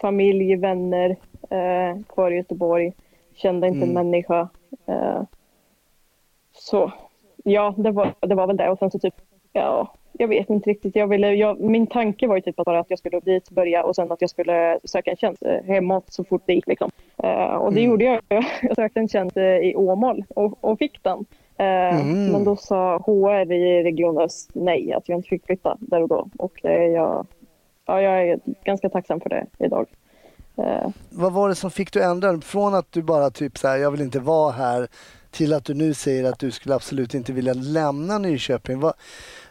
familj, 0.00 0.56
vänner 0.56 1.16
eh, 1.50 2.02
kvar 2.08 2.30
i 2.30 2.36
Göteborg. 2.36 2.92
Kände 3.34 3.66
inte 3.66 3.78
en 3.78 3.90
Mm. 3.90 3.94
människa. 3.94 4.48
Eh, 4.86 5.22
så 6.52 6.92
ja, 7.44 7.74
det 7.78 7.90
var, 7.90 8.14
det 8.20 8.34
var 8.34 8.46
väl 8.46 8.56
det. 8.56 8.70
Och 8.70 8.78
sen 8.78 8.90
så 8.90 8.98
typ, 8.98 9.14
ja, 9.52 9.94
jag 10.20 10.28
vet 10.28 10.50
inte 10.50 10.70
riktigt. 10.70 10.96
Jag 10.96 11.06
ville, 11.06 11.34
jag, 11.34 11.60
min 11.60 11.86
tanke 11.86 12.26
var 12.26 12.36
ju 12.36 12.42
typ 12.42 12.60
att 12.60 12.64
bara 12.66 12.80
att 12.80 12.90
jag 12.90 12.98
skulle 12.98 13.20
dit, 13.20 13.50
börja 13.50 13.84
och 13.84 13.96
sen 13.96 14.12
att 14.12 14.20
jag 14.20 14.30
skulle 14.30 14.78
söka 14.84 15.10
en 15.10 15.16
tjänst 15.16 15.42
eh, 15.42 15.64
hemåt 15.66 16.04
så 16.08 16.24
fort 16.24 16.42
det 16.46 16.52
gick. 16.54 16.66
Liksom. 16.66 16.90
Eh, 17.22 17.30
och 17.54 17.72
det 17.72 17.80
Mm. 17.80 17.90
gjorde 17.90 18.04
jag. 18.04 18.20
Jag 18.62 18.76
sökte 18.76 19.00
en 19.00 19.08
tjänst 19.08 19.36
eh, 19.36 19.42
i 19.44 19.74
Åmål 19.76 20.24
och, 20.28 20.64
och 20.64 20.78
fick 20.78 21.02
den. 21.02 21.18
Eh, 21.58 22.00
Mm. 22.00 22.32
Men 22.32 22.44
då 22.44 22.56
sa 22.56 22.96
HR 22.98 23.52
i 23.52 23.82
Region 23.82 24.18
Öst 24.18 24.50
nej, 24.54 24.92
att 24.92 25.08
jag 25.08 25.18
inte 25.18 25.28
fick 25.28 25.46
flytta 25.46 25.76
där 25.80 26.02
och 26.02 26.08
då. 26.08 26.28
Och 26.38 26.64
är 26.64 26.82
jag, 26.88 27.26
ja, 27.86 28.02
jag 28.02 28.28
är 28.28 28.38
ganska 28.64 28.88
tacksam 28.88 29.20
för 29.20 29.28
det 29.28 29.46
idag. 29.58 29.86
Vad 31.10 31.32
var 31.32 31.48
det 31.48 31.54
som 31.54 31.70
fick 31.70 31.92
du 31.92 32.02
ändra? 32.02 32.40
Från 32.40 32.74
att 32.74 32.92
du 32.92 33.02
bara 33.02 33.30
typ 33.30 33.58
så 33.58 33.68
här, 33.68 33.76
jag 33.78 33.90
vill 33.90 34.00
inte 34.00 34.20
vara 34.20 34.52
här 34.52 34.88
till 35.30 35.52
att 35.54 35.64
du 35.64 35.74
nu 35.74 35.94
säger 35.94 36.24
att 36.24 36.38
du 36.38 36.50
skulle 36.50 36.74
absolut 36.74 37.14
inte 37.14 37.32
vilja 37.32 37.52
lämna 37.54 38.18
Nyköping. 38.18 38.80
Vad, 38.80 38.92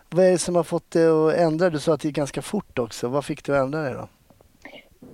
vad 0.10 0.26
är 0.26 0.32
det 0.32 0.38
som 0.38 0.56
har 0.56 0.64
fått 0.64 0.92
dig 0.92 1.08
att 1.08 1.34
ändra? 1.34 1.70
Du 1.70 1.80
sa 1.80 1.94
att 1.94 2.02
det 2.02 2.08
gick 2.08 2.16
ganska 2.16 2.42
fort 2.42 2.80
också. 2.80 3.08
Vad 3.08 3.26
fick 3.26 3.44
du 3.44 3.58
att 3.58 3.64
ändra 3.64 3.82
dig 3.82 3.94
då? 3.94 4.08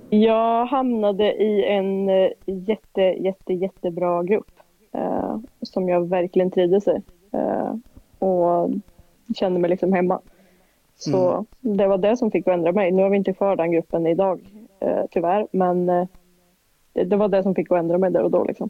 Jag 0.09 0.65
hamnade 0.65 1.33
i 1.33 1.65
en 1.65 2.09
eh, 2.09 2.29
jätte, 2.45 3.01
jätte, 3.01 3.53
jättebra 3.53 4.23
grupp 4.23 4.51
eh, 4.91 5.37
som 5.61 5.89
jag 5.89 6.09
verkligen 6.09 6.51
trivdes 6.51 6.87
i 6.87 7.01
eh, 7.31 7.75
och 8.19 8.69
kände 9.35 9.59
mig 9.59 9.69
liksom 9.69 9.93
hemma. 9.93 10.19
Så 10.95 11.45
det 11.59 11.87
var 11.87 11.97
det 11.97 12.17
som 12.17 12.31
fick 12.31 12.47
att 12.47 12.53
ändra 12.53 12.71
mig. 12.71 12.91
Nu 12.91 13.03
har 13.03 13.09
vi 13.09 13.17
inte 13.17 13.33
kvar 13.33 13.55
den 13.55 13.71
gruppen 13.71 14.07
idag 14.07 14.41
eh, 14.79 15.03
tyvärr, 15.11 15.47
men 15.51 15.89
eh, 15.89 16.07
det, 16.93 17.03
det 17.03 17.15
var 17.15 17.27
det 17.27 17.43
som 17.43 17.55
fick 17.55 17.71
att 17.71 17.79
ändra 17.79 17.97
mig 17.97 18.11
där 18.11 18.23
och 18.23 18.31
då. 18.31 18.43
Liksom. 18.43 18.69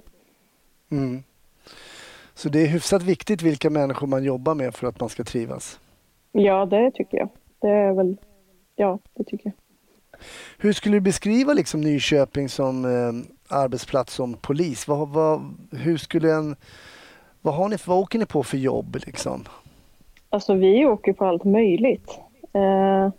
Mm. 0.92 1.24
Så 2.34 2.50
det 2.50 2.64
är 2.64 2.68
hyfsat 2.68 3.04
viktigt 3.04 3.42
vilka 3.42 3.70
människor 3.70 4.08
man 4.08 4.24
jobbar 4.24 4.56
med 4.56 4.76
för 4.76 4.88
att 4.88 5.00
man 5.00 5.10
ska 5.10 5.24
trivas. 5.24 5.80
Ja, 6.38 6.66
det 6.66 6.92
tycker 6.92 7.18
jag. 7.18 7.30
Det 7.62 7.70
är 7.70 7.94
väl, 7.94 8.18
ja, 8.76 9.00
det 9.14 9.24
tycker 9.24 9.46
jag. 9.46 9.54
Hur 10.58 10.74
skulle 10.74 10.96
du 10.96 11.02
beskriva 11.02 11.54
liksom 11.54 11.82
Nyköping 11.82 12.50
som 12.50 12.86
eh, 12.86 13.58
arbetsplats 13.58 14.14
som 14.14 14.34
polis? 14.34 14.88
Vad, 14.88 15.10
vad, 15.10 15.42
hur 15.72 15.98
skulle 15.98 16.34
en, 16.34 16.56
vad, 17.42 17.54
har 17.54 17.70
ni, 17.70 17.78
vad 17.88 17.98
åker 17.98 18.20
ni 18.20 18.26
på 18.26 18.44
för 18.44 18.58
jobb? 18.58 18.98
Liksom? 19.06 19.44
Alltså 20.30 20.54
vi 20.54 20.86
åker 20.86 21.14
på 21.14 21.26
allt 21.26 21.44
möjligt. 21.44 22.20
Eh, 22.54 23.10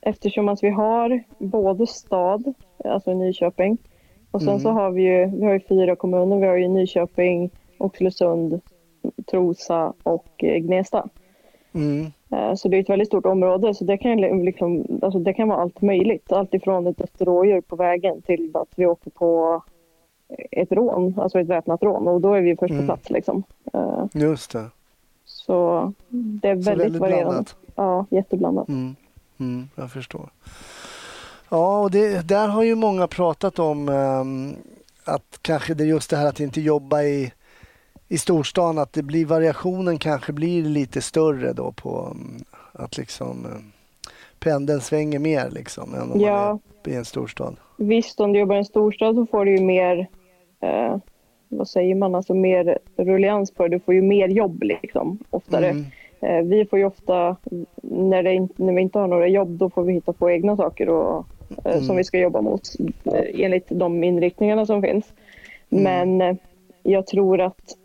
eftersom 0.00 0.48
att 0.48 0.62
vi 0.62 0.70
har 0.70 1.22
både 1.38 1.86
stad, 1.86 2.54
alltså 2.84 3.14
Nyköping, 3.14 3.78
och 4.30 4.40
sen 4.40 4.48
Mm. 4.48 4.60
så 4.60 4.70
har 4.70 4.90
vi 4.90 5.02
ju, 5.02 5.26
vi 5.26 5.44
har 5.44 5.52
ju 5.52 5.60
fyra 5.60 5.96
kommuner. 5.96 6.36
Vi 6.36 6.46
har 6.46 6.56
ju 6.56 6.68
Nyköping, 6.68 7.50
Oxelösund, 7.78 8.60
Trosa 9.30 9.92
och 10.02 10.44
eh, 10.44 10.56
Gnesta. 10.58 11.08
Mm. 11.74 12.12
Eh, 12.32 12.54
Så 12.54 12.68
det 12.68 12.76
är 12.76 12.80
ett 12.80 12.90
väldigt 12.90 13.08
stort 13.08 13.26
område 13.26 13.74
så 13.74 13.84
det 13.84 13.98
kan, 13.98 14.16
liksom, 14.20 14.86
alltså 15.02 15.18
det 15.18 15.32
kan 15.34 15.48
vara 15.48 15.62
allt 15.62 15.82
möjligt. 15.82 16.32
Allt 16.32 16.54
ifrån 16.54 16.86
ett 16.86 16.98
dött 16.98 17.10
rådjur 17.20 17.60
på 17.60 17.76
vägen 17.76 18.22
till 18.22 18.50
att 18.54 18.68
vi 18.76 18.86
åker 18.86 19.10
på 19.10 19.62
ett 20.50 20.72
rån, 20.72 21.14
alltså 21.20 21.40
ett 21.40 21.46
väpnat 21.48 21.82
rån 21.82 22.08
och 22.08 22.20
då 22.20 22.34
är 22.34 22.40
vi 22.40 22.56
först 22.56 22.68
på 22.70 22.74
Mm. 22.74 22.86
plats 22.86 23.10
liksom. 23.10 23.42
Eh, 23.72 24.04
Just 24.12 24.52
det. 24.52 24.64
Så 25.24 25.92
det 26.08 26.48
är 26.48 26.54
väldigt, 26.54 26.66
väldigt 26.80 27.00
varierande. 27.00 27.24
blandat. 27.30 27.56
Ja, 27.74 28.06
jätteblandat. 28.10 28.68
Mm. 28.68 28.96
Mm, 29.40 29.68
jag 29.76 29.90
förstår. 29.90 30.28
Ja, 31.48 31.80
och 31.80 31.90
det, 31.90 32.28
där 32.28 32.48
har 32.48 32.62
ju 32.62 32.74
många 32.74 33.06
pratat 33.06 33.58
om 33.58 33.88
ehm, 33.88 34.54
att 35.04 35.38
kanske 35.42 35.74
det 35.74 35.84
är 35.84 35.88
just 35.88 36.10
det 36.10 36.16
här 36.16 36.28
att 36.28 36.40
inte 36.40 36.60
jobba 36.60 37.02
i, 37.02 37.32
i 38.12 38.18
storstan, 38.18 38.78
att 38.78 38.92
det 38.92 39.02
blir 39.02 39.26
variationen 39.26 39.98
kanske 39.98 40.32
blir 40.32 40.62
lite 40.62 41.00
större 41.02 41.52
då 41.52 41.72
på 41.72 42.08
mm, 42.14 42.44
att 42.72 42.96
liksom 42.98 43.46
eh, 43.46 43.60
pendeln 44.38 44.80
svänger 44.80 45.18
mer 45.18 45.50
liksom 45.50 45.94
än 45.94 46.12
om 46.12 46.20
Ja. 46.20 46.46
man 46.46 46.60
är 46.84 46.90
i 46.92 46.94
en 46.96 47.04
storstad. 47.04 47.56
Visst, 47.76 48.20
om 48.20 48.32
du 48.32 48.38
jobbar 48.38 48.54
i 48.54 48.58
en 48.58 48.64
storstad 48.64 49.14
så 49.14 49.26
får 49.26 49.44
du 49.44 49.56
ju 49.56 49.60
mer, 49.64 50.06
eh, 50.60 50.96
vad 51.48 51.68
säger 51.68 51.94
man, 51.94 52.14
alltså 52.14 52.34
mer 52.34 52.78
rullians 52.96 53.50
på. 53.54 53.68
Du 53.68 53.80
får 53.80 53.94
ju 53.94 54.02
mer 54.02 54.28
jobb 54.28 54.62
liksom, 54.62 55.18
oftare. 55.30 55.68
Mm. 55.68 55.84
Eh, 56.20 56.42
vi 56.42 56.64
får 56.66 56.78
ju 56.78 56.84
ofta, 56.84 57.36
när, 57.82 58.22
det 58.22 58.34
inte, 58.34 58.62
när 58.64 58.72
vi 58.72 58.82
inte 58.82 58.98
har 58.98 59.06
några 59.08 59.28
jobb, 59.28 59.48
då 59.48 59.70
får 59.70 59.82
vi 59.84 59.92
hitta 59.92 60.12
på 60.12 60.30
egna 60.30 60.56
saker 60.56 60.88
och, 60.88 61.26
eh, 61.64 61.72
Mm. 61.72 61.84
som 61.84 61.96
vi 61.96 62.04
ska 62.04 62.18
jobba 62.18 62.40
mot 62.40 62.62
eh, 63.04 63.44
enligt 63.44 63.66
de 63.68 64.04
inriktningarna 64.04 64.66
som 64.66 64.82
finns. 64.82 65.12
Mm. 65.70 65.82
Men 65.84 66.28
eh, 66.30 66.36
jag 66.82 67.06
tror 67.06 67.40
att 67.40 67.76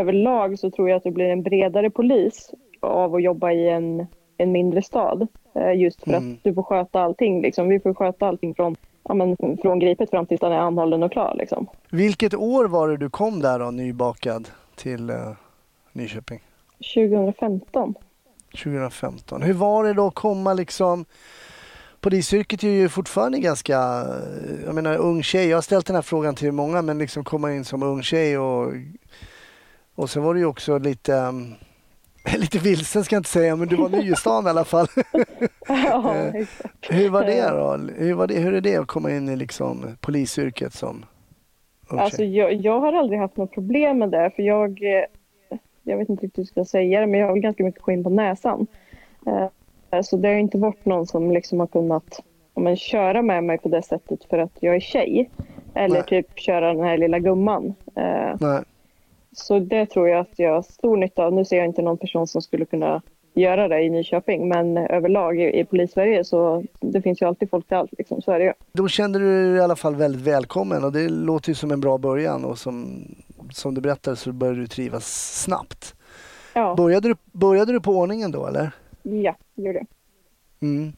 överlag 0.00 0.58
så 0.58 0.70
tror 0.70 0.88
jag 0.88 0.96
att 0.96 1.04
det 1.04 1.10
blir 1.10 1.24
en 1.28 1.42
bredare 1.42 1.90
polis 1.90 2.50
av 2.80 3.14
att 3.14 3.22
jobba 3.22 3.52
i 3.52 3.68
en, 3.70 4.06
en 4.36 4.52
mindre 4.52 4.82
stad. 4.82 5.26
Eh, 5.54 5.72
Just 5.80 6.02
för 6.04 6.10
Mm. 6.12 6.32
att 6.32 6.44
du 6.44 6.54
får 6.54 6.62
sköta 6.62 7.00
allting. 7.00 7.42
Liksom. 7.42 7.68
Vi 7.68 7.80
får 7.80 7.94
sköta 7.94 8.26
allting 8.26 8.54
från, 8.54 8.76
ja, 9.02 9.14
men, 9.14 9.36
från 9.62 9.78
gripet 9.78 10.10
fram 10.10 10.26
tills 10.26 10.40
den 10.40 10.52
är 10.52 10.56
anhållen 10.58 11.02
och 11.02 11.12
klar. 11.12 11.34
Liksom. 11.38 11.66
Vilket 11.90 12.34
år 12.34 12.64
var 12.64 12.88
det 12.88 12.96
du 12.96 13.10
kom 13.10 13.40
där 13.40 13.58
då, 13.58 13.70
nybakad 13.70 14.48
till 14.76 15.10
eh, 15.10 15.16
Nyköping? 15.92 16.40
2015. 16.94 17.94
2015. 18.52 19.42
Hur 19.42 19.52
var 19.54 19.84
det 19.84 19.92
då 19.92 20.06
att 20.06 20.14
komma 20.14 20.54
liksom 20.54 21.04
Polisyrket 22.00 22.62
är 22.62 22.68
ju 22.68 22.88
fortfarande 22.88 23.38
ganska, 23.38 23.74
eh, 23.74 24.64
jag 24.66 24.74
menar 24.74 24.96
ung 24.96 25.22
tjej. 25.22 25.48
Jag 25.48 25.56
har 25.56 25.62
ställt 25.62 25.86
den 25.86 25.94
här 25.94 26.02
frågan 26.02 26.34
till 26.34 26.52
många 26.52 26.82
men 26.82 26.98
liksom 26.98 27.24
komma 27.24 27.52
in 27.52 27.64
som 27.64 27.82
ung 27.82 28.02
tjej 28.02 28.38
och, 28.38 28.72
och 29.94 30.10
sen 30.10 30.22
var 30.22 30.34
det 30.34 30.40
ju 30.40 30.46
också 30.46 30.78
lite, 30.78 31.12
um, 31.12 31.54
lite 32.38 32.58
vilsen 32.58 33.04
ska 33.04 33.14
jag 33.14 33.20
inte 33.20 33.30
säga 33.30 33.56
men 33.56 33.68
du 33.68 33.76
var 33.76 33.88
ny 33.88 34.12
i 34.12 34.16
stan 34.16 34.46
i 34.46 34.50
alla 34.50 34.64
fall. 34.64 34.86
ja, 35.68 36.14
Eh. 36.34 36.46
Hur 36.90 37.10
var 37.10 37.24
det 37.24 37.50
då? 37.50 37.94
Hur, 38.04 38.14
var 38.14 38.26
det, 38.26 38.34
hur 38.34 38.54
är 38.54 38.60
det 38.60 38.76
att 38.76 38.86
komma 38.86 39.10
in 39.10 39.28
i 39.28 39.36
liksom 39.36 39.96
polisyrket 40.00 40.72
som 40.72 41.04
ung 41.88 41.98
Alltså, 41.98 42.24
jag, 42.24 42.52
jag 42.52 42.80
har 42.80 42.92
aldrig 42.92 43.20
haft 43.20 43.36
något 43.36 43.52
problem 43.52 43.98
med 43.98 44.10
det. 44.10 44.30
För 44.36 44.42
jag, 44.42 44.82
eh, 44.82 45.04
jag 45.82 45.96
vet 45.98 46.08
inte 46.08 46.24
riktigt 46.26 46.38
hur 46.38 46.42
jag 46.42 46.66
ska 46.66 46.78
säga 46.78 47.00
det, 47.00 47.06
men 47.06 47.20
jag 47.20 47.28
har 47.28 47.36
ganska 47.36 47.64
mycket 47.64 47.82
skinn 47.82 48.04
på 48.04 48.10
näsan. 48.10 48.66
Eh, 49.26 50.00
Så 50.02 50.16
det 50.16 50.28
har 50.28 50.34
inte 50.34 50.58
varit 50.58 50.84
någon 50.84 51.06
som 51.06 51.30
liksom 51.30 51.60
har 51.60 51.66
kunnat 51.66 52.20
men, 52.54 52.76
köra 52.76 53.22
med 53.22 53.44
mig 53.44 53.58
på 53.58 53.68
det 53.68 53.82
sättet 53.82 54.24
för 54.24 54.38
att 54.38 54.52
jag 54.60 54.74
är 54.76 54.80
tjej. 54.80 55.30
Eller 55.74 55.94
Nej. 55.94 56.04
typ 56.08 56.38
köra 56.38 56.72
den 56.74 56.84
här 56.84 56.98
lilla 56.98 57.18
gumman. 57.18 57.74
Nej. 58.40 58.60
Så 59.34 59.58
det 59.58 59.86
tror 59.86 60.08
jag 60.08 60.20
att 60.20 60.38
jag 60.38 60.54
har 60.54 60.62
stor 60.62 60.96
nytta 60.96 61.24
av. 61.24 61.32
Nu 61.32 61.44
ser 61.44 61.56
jag 61.56 61.66
inte 61.66 61.82
någon 61.82 61.98
person 61.98 62.26
som 62.26 62.42
skulle 62.42 62.64
kunna 62.64 63.02
göra 63.34 63.68
det 63.68 63.82
i 63.82 63.90
Nyköping, 63.90 64.48
men 64.48 64.76
överlag 64.76 65.40
i, 65.40 65.60
i 65.60 65.64
Polissverige 65.64 66.24
så 66.24 66.64
det 66.80 67.02
finns 67.02 67.22
ju 67.22 67.26
alltid 67.26 67.50
folk 67.50 67.68
till 67.68 67.76
allt. 67.76 67.90
Liksom. 67.98 68.22
Så 68.22 68.32
är 68.32 68.38
det 68.38 68.44
ju. 68.44 68.52
Då 68.72 68.88
kände 68.88 69.18
du 69.18 69.48
dig 69.48 69.56
i 69.56 69.60
alla 69.60 69.76
fall 69.76 69.94
väldigt 69.94 70.22
välkommen 70.22 70.84
och 70.84 70.92
det 70.92 71.08
låter 71.08 71.48
ju 71.48 71.54
som 71.54 71.70
en 71.70 71.80
bra 71.80 71.98
början 71.98 72.44
och 72.44 72.58
som, 72.58 73.04
som 73.50 73.74
du 73.74 73.80
berättade 73.80 74.16
så 74.16 74.32
började 74.32 74.60
du 74.60 74.66
trivas 74.66 75.42
snabbt. 75.42 75.94
Ja, 76.54 76.74
Började 76.76 77.08
du, 77.08 77.14
började 77.32 77.72
du 77.72 77.80
på 77.80 77.92
ordningen 77.92 78.30
då 78.30 78.46
eller? 78.46 78.70
ja 79.02 79.36
det 79.54 79.62
gjorde 79.62 79.78
jag. 79.78 79.86
Mm. 80.68 80.92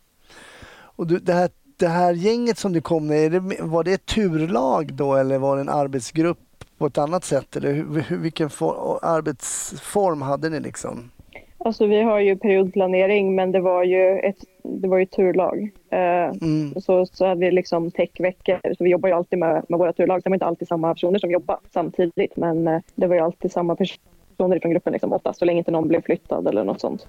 Och 0.78 1.06
du, 1.06 1.18
det, 1.18 1.32
här, 1.32 1.50
det 1.76 1.88
här 1.88 2.12
gänget 2.12 2.58
som 2.58 2.72
du 2.72 2.80
kom 2.80 3.06
med, 3.06 3.42
var 3.60 3.84
det 3.84 3.92
ett 3.92 4.06
turlag 4.06 4.94
då 4.94 5.14
eller 5.14 5.38
var 5.38 5.56
det 5.56 5.60
en 5.60 5.68
arbetsgrupp 5.68 6.38
på 6.78 6.86
ett 6.86 6.98
annat 6.98 7.24
sätt? 7.24 7.56
Eller 7.56 7.72
hur, 7.72 8.16
vilken 8.16 8.50
for, 8.50 8.98
arbetsform 9.02 10.22
hade 10.22 10.48
ni 10.48 10.60
liksom? 10.60 11.10
Alltså 11.58 11.86
vi 11.86 12.02
har 12.02 12.20
ju 12.20 12.36
periodplanering 12.36 13.34
men 13.34 13.52
det 13.52 13.60
var 13.60 13.84
ju 13.84 14.18
ett, 14.18 14.36
det 14.62 14.88
var 14.88 14.98
ju 14.98 15.06
turlag. 15.06 15.70
Eh, 15.90 16.32
Mm. 16.42 16.74
så, 16.80 17.06
så 17.06 17.26
hade 17.26 17.40
vi 17.40 17.50
liksom 17.50 17.90
techveckor. 17.90 18.60
Så 18.78 18.84
vi 18.84 18.90
jobbar 18.90 19.08
ju 19.08 19.14
alltid 19.14 19.38
med, 19.38 19.64
med 19.68 19.78
våra 19.78 19.92
turlag. 19.92 20.20
Det 20.24 20.30
var 20.30 20.34
inte 20.36 20.46
alltid 20.46 20.68
samma 20.68 20.94
personer 20.94 21.18
som 21.18 21.30
jobbar 21.30 21.58
samtidigt 21.72 22.36
men 22.36 22.68
eh, 22.68 22.80
det 22.94 23.06
var 23.06 23.14
ju 23.14 23.20
alltid 23.20 23.52
samma 23.52 23.76
personer 23.76 24.60
från 24.60 24.70
gruppen 24.70 24.92
liksom, 24.92 25.12
oftast 25.12 25.38
så 25.38 25.44
länge 25.44 25.58
inte 25.58 25.70
någon 25.70 25.88
blev 25.88 26.02
flyttad 26.02 26.46
eller 26.48 26.64
något 26.64 26.80
sånt. 26.80 27.06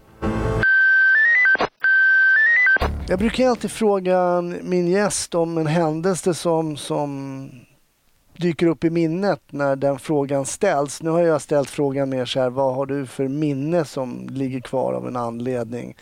Jag 3.10 3.20
brukar 3.20 3.48
alltid 3.48 3.72
fråga 3.72 4.42
min 4.64 4.88
gäst 4.88 5.36
om 5.36 5.58
en 5.58 5.68
händelse 5.68 6.34
som, 6.34 6.78
som 6.78 7.50
dyker 8.40 8.68
upp 8.68 8.84
i 8.84 8.90
minnet 8.90 9.42
när 9.50 9.76
den 9.76 10.00
frågan 10.00 10.46
ställs. 10.46 11.04
Nu 11.04 11.10
har 11.10 11.22
jag 11.22 11.42
ställt 11.42 11.70
frågan 11.70 12.10
mer 12.10 12.26
så 12.26 12.40
här, 12.40 12.50
vad 12.50 12.76
har 12.76 12.86
du 12.86 13.06
för 13.06 13.28
minne 13.28 13.86
som 13.86 14.28
ligger 14.32 14.60
kvar 14.60 14.94
av 14.94 15.08
en 15.08 15.16
anledning? 15.16 15.96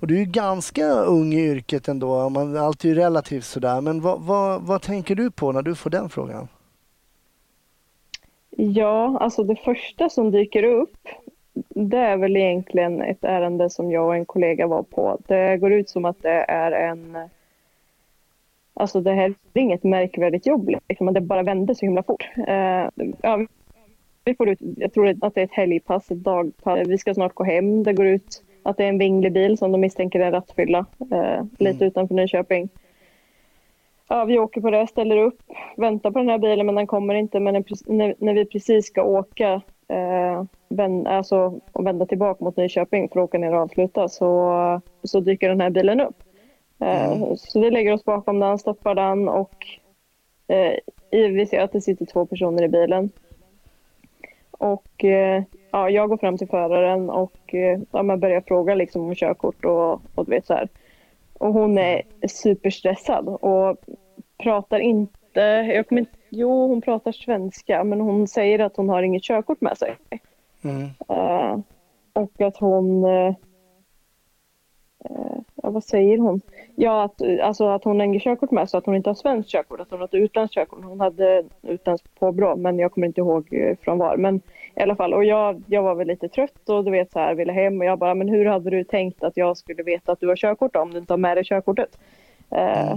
Och 0.00 0.06
du 0.06 0.14
är 0.14 0.18
ju 0.18 0.24
ganska 0.24 0.92
ung 0.92 1.32
i 1.32 1.50
yrket 1.50 1.88
ändå, 1.88 2.28
man, 2.28 2.56
allt 2.56 2.84
är 2.84 2.88
ju 2.88 2.94
relativt 2.94 3.44
sådär. 3.44 3.80
Men 3.80 4.00
vad, 4.00 4.20
vad, 4.20 4.62
vad 4.62 4.82
tänker 4.82 5.14
du 5.14 5.30
på 5.30 5.52
när 5.52 5.62
du 5.62 5.74
får 5.74 5.90
den 5.90 6.08
frågan? 6.08 6.48
Ja, 8.50 9.18
alltså 9.20 9.44
det 9.44 9.56
första 9.56 10.08
som 10.08 10.30
dyker 10.30 10.62
upp 10.62 11.08
det 11.68 11.98
är 11.98 12.16
väl 12.16 12.36
egentligen 12.36 13.02
ett 13.02 13.24
ärende 13.24 13.70
som 13.70 13.90
jag 13.90 14.06
och 14.06 14.14
en 14.14 14.26
kollega 14.26 14.66
var 14.66 14.82
på. 14.82 15.18
Det 15.26 15.56
går 15.56 15.72
ut 15.72 15.88
som 15.88 16.04
att 16.04 16.22
det 16.22 16.44
är 16.48 16.72
en... 16.72 17.16
Alltså 18.78 19.00
det 19.00 19.12
här 19.12 19.34
är 19.54 19.60
inget 19.60 19.84
märkvärdigt 19.84 20.46
jobb, 20.46 20.70
liksom, 20.88 21.12
det 21.12 21.20
bara 21.20 21.42
vände 21.42 21.74
så 21.74 21.86
himla 21.86 22.02
fort. 22.02 22.28
Eh, 22.46 22.88
ja, 23.22 23.46
vi 24.24 24.34
får 24.34 24.48
ut, 24.48 24.58
jag 24.76 24.92
tror 24.92 25.08
att 25.20 25.34
det 25.34 25.40
är 25.40 25.44
ett 25.44 25.52
helgpass, 25.52 26.10
ett 26.10 26.18
dagpass. 26.18 26.88
Vi 26.88 26.98
ska 26.98 27.14
snart 27.14 27.34
gå 27.34 27.44
hem. 27.44 27.82
Det 27.82 27.92
går 27.92 28.06
ut 28.06 28.42
att 28.62 28.76
det 28.76 28.84
är 28.84 28.88
en 28.88 28.98
vinglig 28.98 29.32
bil 29.32 29.58
som 29.58 29.72
de 29.72 29.80
misstänker 29.80 30.20
är 30.20 30.32
rattfylla, 30.32 30.86
eh, 31.10 31.44
lite 31.58 31.84
utanför 31.84 32.14
Nyköping. 32.14 32.68
Ja, 34.08 34.24
vi 34.24 34.38
åker 34.38 34.60
på 34.60 34.70
det, 34.70 34.86
ställer 34.86 35.16
upp, 35.16 35.38
väntar 35.76 36.10
på 36.10 36.18
den 36.18 36.28
här 36.28 36.38
bilen 36.38 36.66
men 36.66 36.74
den 36.74 36.86
kommer 36.86 37.14
inte. 37.14 37.40
Men 37.40 37.54
när, 37.54 37.92
när, 37.92 38.14
när 38.18 38.34
vi 38.34 38.44
precis 38.44 38.86
ska 38.86 39.02
åka 39.02 39.62
eh, 39.88 40.44
vän, 40.68 41.06
alltså, 41.06 41.60
och 41.72 41.86
vända 41.86 42.06
tillbaka 42.06 42.44
mot 42.44 42.56
Nyköping 42.56 43.08
för 43.08 43.20
att 43.20 43.24
åka 43.24 43.38
ner 43.38 43.54
och 43.54 43.60
avsluta 43.60 44.08
så, 44.08 44.80
så 45.02 45.20
dyker 45.20 45.48
den 45.48 45.60
här 45.60 45.70
bilen 45.70 46.00
upp. 46.00 46.22
Eh, 46.80 47.34
Så 47.36 47.60
vi 47.60 47.70
lägger 47.70 47.92
oss 47.92 48.04
bakom 48.04 48.40
den, 48.40 48.58
stoppar 48.58 48.94
den 48.94 49.28
och 49.28 49.66
eh, 50.48 50.74
vi 51.10 51.46
ser 51.46 51.60
att 51.60 51.72
det 51.72 51.80
sitter 51.80 52.06
två 52.06 52.26
personer 52.26 52.62
i 52.62 52.68
bilen. 52.68 53.10
Och 54.50 55.04
eh, 55.04 55.42
ja, 55.70 55.90
jag 55.90 56.08
går 56.08 56.16
fram 56.16 56.38
till 56.38 56.48
föraren 56.48 57.10
och 57.10 57.54
eh, 57.54 57.80
ja, 57.90 58.16
börjar 58.16 58.40
fråga 58.40 58.74
liksom 58.74 59.02
om 59.02 59.14
körkort 59.14 59.64
och, 59.64 59.92
och 60.14 60.24
du 60.24 60.30
vet 60.30 60.46
så 60.46 60.54
här. 60.54 60.68
Och 61.38 61.52
hon 61.52 61.78
är 61.78 62.02
superstressad 62.28 63.28
och 63.28 63.76
pratar 64.38 64.78
inte, 64.78 65.40
jag 65.74 65.88
kommer 65.88 66.00
inte, 66.00 66.12
jo 66.28 66.66
hon 66.68 66.80
pratar 66.80 67.12
svenska 67.12 67.84
men 67.84 68.00
hon 68.00 68.28
säger 68.28 68.58
att 68.58 68.76
hon 68.76 68.88
har 68.88 69.02
inget 69.02 69.22
körkort 69.22 69.60
med 69.60 69.78
sig. 69.78 69.96
Mm. 70.64 70.84
Eh, 71.08 71.58
och 72.12 72.40
att 72.40 72.56
hon, 72.56 73.04
eh, 73.04 73.34
ja, 75.62 75.70
vad 75.70 75.84
säger 75.84 76.18
hon? 76.18 76.40
Ja, 76.74 77.02
att, 77.02 77.22
alltså 77.42 77.68
att 77.68 77.84
hon 77.84 78.00
inget 78.00 78.22
körkort 78.22 78.50
med 78.50 78.70
sig, 78.70 78.78
att 78.78 78.86
hon 78.86 78.96
inte 78.96 79.10
har 79.10 79.14
svenskt 79.14 79.50
körkort, 79.50 79.80
att 79.80 79.90
hon 79.90 79.98
har 79.98 80.06
ett 80.06 80.14
utländskt 80.14 80.54
körkort. 80.54 80.84
Hon 80.84 81.00
hade 81.00 81.44
utländskt 81.62 82.20
påbrå, 82.20 82.56
men 82.56 82.78
jag 82.78 82.92
kommer 82.92 83.06
inte 83.06 83.20
ihåg 83.20 83.54
eh, 83.54 83.76
från 83.82 83.98
var. 83.98 84.16
Men 84.16 84.40
i 84.74 84.80
alla 84.80 84.96
fall, 84.96 85.14
och 85.14 85.24
jag, 85.24 85.62
jag 85.66 85.82
var 85.82 85.94
väl 85.94 86.06
lite 86.06 86.28
trött 86.28 86.68
och 86.68 86.84
du 86.84 86.90
vet 86.90 87.12
så 87.12 87.18
här, 87.18 87.34
ville 87.34 87.52
hem 87.52 87.80
och 87.80 87.86
jag 87.86 87.98
bara, 87.98 88.14
men 88.14 88.28
hur 88.28 88.44
hade 88.44 88.70
du 88.70 88.84
tänkt 88.84 89.22
att 89.22 89.36
jag 89.36 89.56
skulle 89.56 89.82
veta 89.82 90.12
att 90.12 90.20
du 90.20 90.28
har 90.28 90.36
körkort 90.36 90.76
om 90.76 90.90
du 90.90 90.98
inte 90.98 91.12
har 91.12 91.18
med 91.18 91.36
dig 91.36 91.44
körkortet? 91.44 91.98
Eh, 92.50 92.96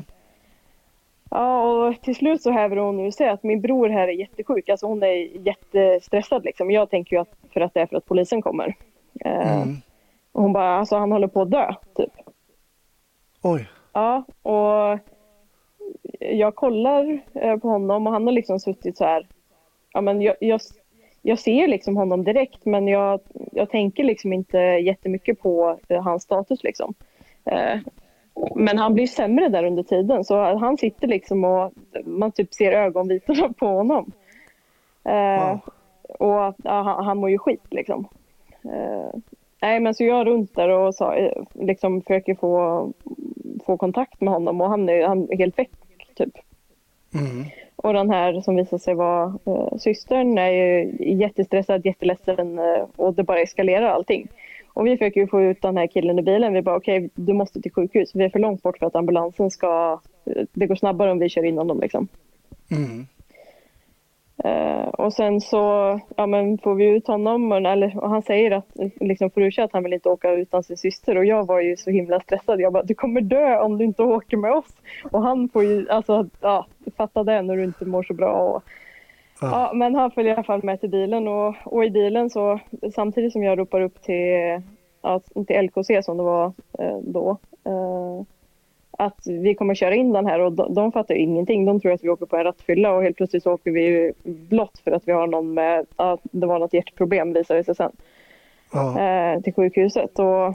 Ja, 1.34 1.64
och 1.64 2.02
till 2.02 2.16
slut 2.16 2.42
så 2.42 2.52
häver 2.52 2.78
hon 2.78 3.00
ur 3.00 3.12
sig 3.12 3.30
att 3.30 3.44
min 3.44 3.62
bror 3.62 3.90
här 3.90 4.08
är 4.08 4.12
jättesjuk. 4.12 4.70
Alltså 4.70 4.86
hon 4.86 5.04
är 5.04 5.48
jättestressad 5.48 6.44
liksom. 6.46 6.72
Jag 6.72 6.90
tänker 6.90 7.16
ju 7.16 7.22
att 7.22 7.34
för 7.54 7.62
att 7.62 7.74
det 7.74 7.82
är 7.82 7.86
för 7.86 7.98
att 7.98 8.06
polisen 8.06 8.42
kommer. 8.42 8.76
Eh, 9.26 9.62
Mm. 9.62 9.76
Och 10.32 10.42
hon 10.42 10.54
bara, 10.54 10.76
alltså 10.76 10.96
han 10.96 11.12
håller 11.12 11.28
på 11.28 11.42
att 11.42 11.52
dö, 11.52 11.74
typ. 11.96 12.12
Oj. 13.42 13.70
Ja, 13.94 14.24
och 14.42 15.00
jag 16.20 16.56
kollar 16.56 17.20
eh, 17.34 17.58
på 17.58 17.68
honom 17.68 18.08
och 18.08 18.14
han 18.14 18.26
har 18.26 18.34
liksom 18.34 18.60
suttit 18.60 18.98
så 18.98 19.06
här. 19.06 19.28
Ja, 19.94 20.02
men 20.02 20.22
jag, 20.22 20.36
jag, 20.40 20.62
jag 21.22 21.40
ser 21.40 21.68
liksom 21.68 21.98
honom 21.98 22.24
direkt 22.24 22.66
men 22.66 22.88
jag, 22.88 23.20
jag 23.52 23.70
tänker 23.70 24.04
liksom 24.04 24.34
inte 24.34 24.58
jättemycket 24.58 25.40
på 25.40 25.80
eh, 25.88 26.04
hans 26.04 26.24
status 26.24 26.64
liksom. 26.64 26.94
Eh, 27.46 27.80
men 28.56 28.78
han 28.78 28.94
blir 28.94 29.08
sämre 29.08 29.50
där 29.50 29.64
under 29.64 29.84
tiden 29.84 30.24
så 30.24 30.58
han 30.58 30.78
sitter 30.78 31.08
liksom 31.08 31.44
och 31.44 31.74
man 32.06 32.32
typ 32.32 32.54
ser 32.54 32.72
ögonvitorna 32.72 33.54
på 33.54 33.66
honom. 33.66 34.12
Wow. 35.04 35.60
Och 36.20 36.56
ja, 36.64 36.82
han, 36.82 37.06
han 37.06 37.18
mår 37.18 37.30
ju 37.30 37.38
skit 37.38 37.66
liksom. 37.70 38.08
Nej 39.62 39.80
men 39.80 39.96
så 39.96 40.04
jag 40.04 40.20
är 40.20 40.26
runt 40.26 40.56
där 40.56 40.70
och 40.70 40.96
sa, 40.96 41.16
eh, 41.16 41.44
liksom 41.54 42.02
försöker 42.02 42.36
få, 42.36 42.94
få 43.66 43.78
kontakt 43.78 44.22
med 44.22 44.34
honom 44.34 44.62
och 44.62 44.70
han 44.70 44.90
är, 44.90 45.08
han 45.08 45.28
är 45.32 45.38
helt 45.38 45.60
väck 45.60 45.70
typ. 46.16 46.34
Mm. 47.14 47.46
Och 47.76 47.94
den 47.94 48.10
här 48.10 48.42
som 48.42 48.56
visade 48.56 48.80
sig 48.80 48.94
vara 48.94 49.40
eh, 49.46 49.78
systern 49.78 50.38
är 50.38 50.50
ju 50.52 50.92
jättestressad, 51.00 51.86
jätteledsen 51.86 52.60
eh, 52.60 52.86
och 52.96 53.14
det 53.14 53.24
bara 53.24 53.40
eskalerar 53.40 53.88
allting. 53.88 54.28
Och 54.74 54.88
vi 54.88 54.98
försöker 54.98 55.22
ju 55.22 55.28
få 55.28 55.42
ut 55.42 55.62
den 55.62 55.78
här 55.78 55.88
killen 55.88 56.20
i 56.20 56.22
bilen. 56.22 56.54
Vi 56.54 56.62
bara 56.62 56.78
okej, 56.78 57.10
du 57.16 57.34
måste 57.34 57.62
till 57.62 57.72
sjukhus. 57.74 58.12
Vi 58.16 58.24
är 58.24 58.30
för 58.30 58.40
långt 58.40 58.64
bort 58.64 58.78
för 58.78 58.86
att 58.86 58.96
ambulansen 58.96 59.52
ska... 59.52 60.00
eh, 60.26 60.44
Det 60.54 60.68
går 60.68 60.76
snabbare 60.76 61.12
om 61.12 61.20
vi 61.20 61.30
kör 61.30 61.44
in 61.44 61.58
honom 61.58 61.80
liksom. 61.80 62.08
Mm. 62.72 63.08
Eh, 64.44 64.88
och 64.88 65.14
sen 65.14 65.42
så 65.42 66.00
ja, 66.16 66.26
men 66.26 66.58
får 66.58 66.76
vi 66.76 66.86
ut 66.86 67.08
honom 67.08 67.52
och, 67.52 67.58
eller, 67.58 67.98
och 67.98 68.10
han 68.10 68.22
säger 68.22 68.52
att 68.52 68.66
liksom, 69.00 69.32
Furusha 69.32 69.64
att 69.64 69.74
han 69.74 69.84
vill 69.84 69.94
inte 69.94 70.10
åka 70.10 70.32
utan 70.32 70.64
sin 70.64 70.78
syster 70.78 71.18
och 71.18 71.26
jag 71.26 71.46
var 71.46 71.60
ju 71.60 71.78
så 71.78 71.90
himla 71.90 72.20
stressad. 72.20 72.62
Jag 72.62 72.74
bara 72.74 72.84
du 72.84 72.94
kommer 72.94 73.22
dö 73.22 73.60
om 73.60 73.78
du 73.78 73.86
inte 73.86 74.04
åker 74.04 74.38
med 74.38 74.52
oss. 74.52 74.76
Och 75.12 75.22
han 75.22 75.50
får 75.50 75.64
ju, 75.64 75.90
alltså 75.90 76.30
ja, 76.42 76.66
fatta 76.98 77.24
det 77.24 77.42
när 77.42 77.56
du 77.56 77.64
inte 77.64 77.86
mår 77.86 78.04
så 78.04 78.14
bra. 78.14 78.34
Och, 78.34 78.64
ja, 79.42 79.72
men 79.74 79.96
han 79.96 80.12
följer 80.12 80.32
i 80.32 80.36
alla 80.36 80.44
fall 80.44 80.64
med 80.64 80.80
till 80.80 80.90
bilen 80.90 81.28
och, 81.28 81.56
och 81.66 81.86
i 81.86 81.90
bilen 81.90 82.30
så 82.30 82.60
samtidigt 82.96 83.34
som 83.34 83.44
jag 83.44 83.60
ropar 83.60 83.82
upp 83.82 84.02
till, 84.02 84.62
ja, 85.02 85.20
till 85.48 85.62
LKC 85.62 86.04
som 86.04 86.18
det 86.18 86.24
var 86.24 86.54
eh, 86.80 86.98
då. 87.02 87.38
Eh, 87.66 88.26
att 89.06 89.28
vi 89.28 89.56
kommer 89.56 89.76
köra 89.76 89.96
in 89.96 90.14
den 90.14 90.26
här 90.26 90.40
och 90.40 90.52
de, 90.52 90.74
de 90.74 90.92
fattar 90.92 91.16
ju 91.16 91.22
ingenting. 91.22 91.66
De 91.66 91.80
tror 91.80 91.92
att 91.94 92.04
vi 92.04 92.10
åker 92.10 92.26
på 92.26 92.38
en 92.38 92.44
rattfylla 92.44 92.94
och 92.94 93.04
helt 93.04 93.18
plötsligt 93.18 93.44
så 93.44 93.52
åker 93.54 93.72
vi 93.72 94.14
blått 94.24 94.80
för 94.84 94.92
att 94.92 95.08
vi 95.08 95.12
har 95.12 95.28
någon 95.28 95.54
med, 95.54 95.86
ja, 95.98 96.18
det 96.24 96.48
var 96.48 96.60
något 96.60 96.74
hjärtproblem 96.74 97.34
visade 97.34 97.60
det 97.60 97.64
sig 97.64 97.76
sen, 97.76 97.92
Ja. 98.74 99.02
eh, 99.02 99.42
till 99.42 99.54
sjukhuset. 99.54 100.20
Och, 100.20 100.48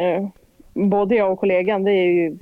eh, 0.00 0.28
både 0.74 1.14
jag 1.14 1.32
och 1.32 1.38
kollegan, 1.38 1.84
det 1.84 1.92
är 1.92 2.04
ju, 2.12 2.38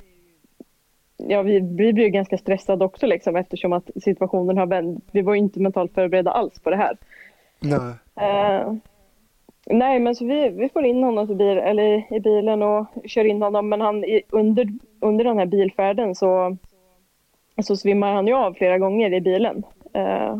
ja 1.17 1.41
vi, 1.41 1.59
vi 1.59 1.93
blir 1.93 2.03
ju 2.03 2.09
ganska 2.09 2.37
stressade 2.37 2.85
också 2.85 3.05
liksom 3.07 3.35
eftersom 3.35 3.73
att 3.73 3.89
situationen 4.03 4.57
har 4.57 4.65
vänt. 4.65 5.03
Vi 5.11 5.21
var 5.21 5.33
ju 5.33 5.39
inte 5.39 5.59
mentalt 5.59 5.93
förberedda 5.93 6.31
alls 6.31 6.59
på 6.59 6.69
det 6.69 6.75
här. 6.77 6.97
Nej. 7.59 7.93
Eh, 8.29 8.73
nej, 9.65 9.99
men 9.99 10.15
så 10.15 10.25
vi, 10.25 10.49
vi 10.49 10.69
får 10.69 10.85
in 10.85 11.03
honom 11.03 11.31
i, 11.31 11.35
bil, 11.35 11.57
eller 11.57 12.13
i 12.13 12.19
bilen 12.19 12.63
och 12.63 12.85
kör 13.05 13.25
in 13.25 13.41
honom. 13.41 13.69
Men 13.69 13.81
han, 13.81 14.05
under, 14.29 14.67
under 14.99 15.23
den 15.23 15.37
här 15.37 15.45
bilfärden 15.45 16.15
så, 16.15 16.57
så 17.63 17.75
svimmar 17.75 18.13
han 18.13 18.27
ju 18.27 18.33
av 18.33 18.53
flera 18.53 18.77
gånger 18.77 19.13
i 19.13 19.21
bilen. 19.21 19.63
Eh, 19.93 20.35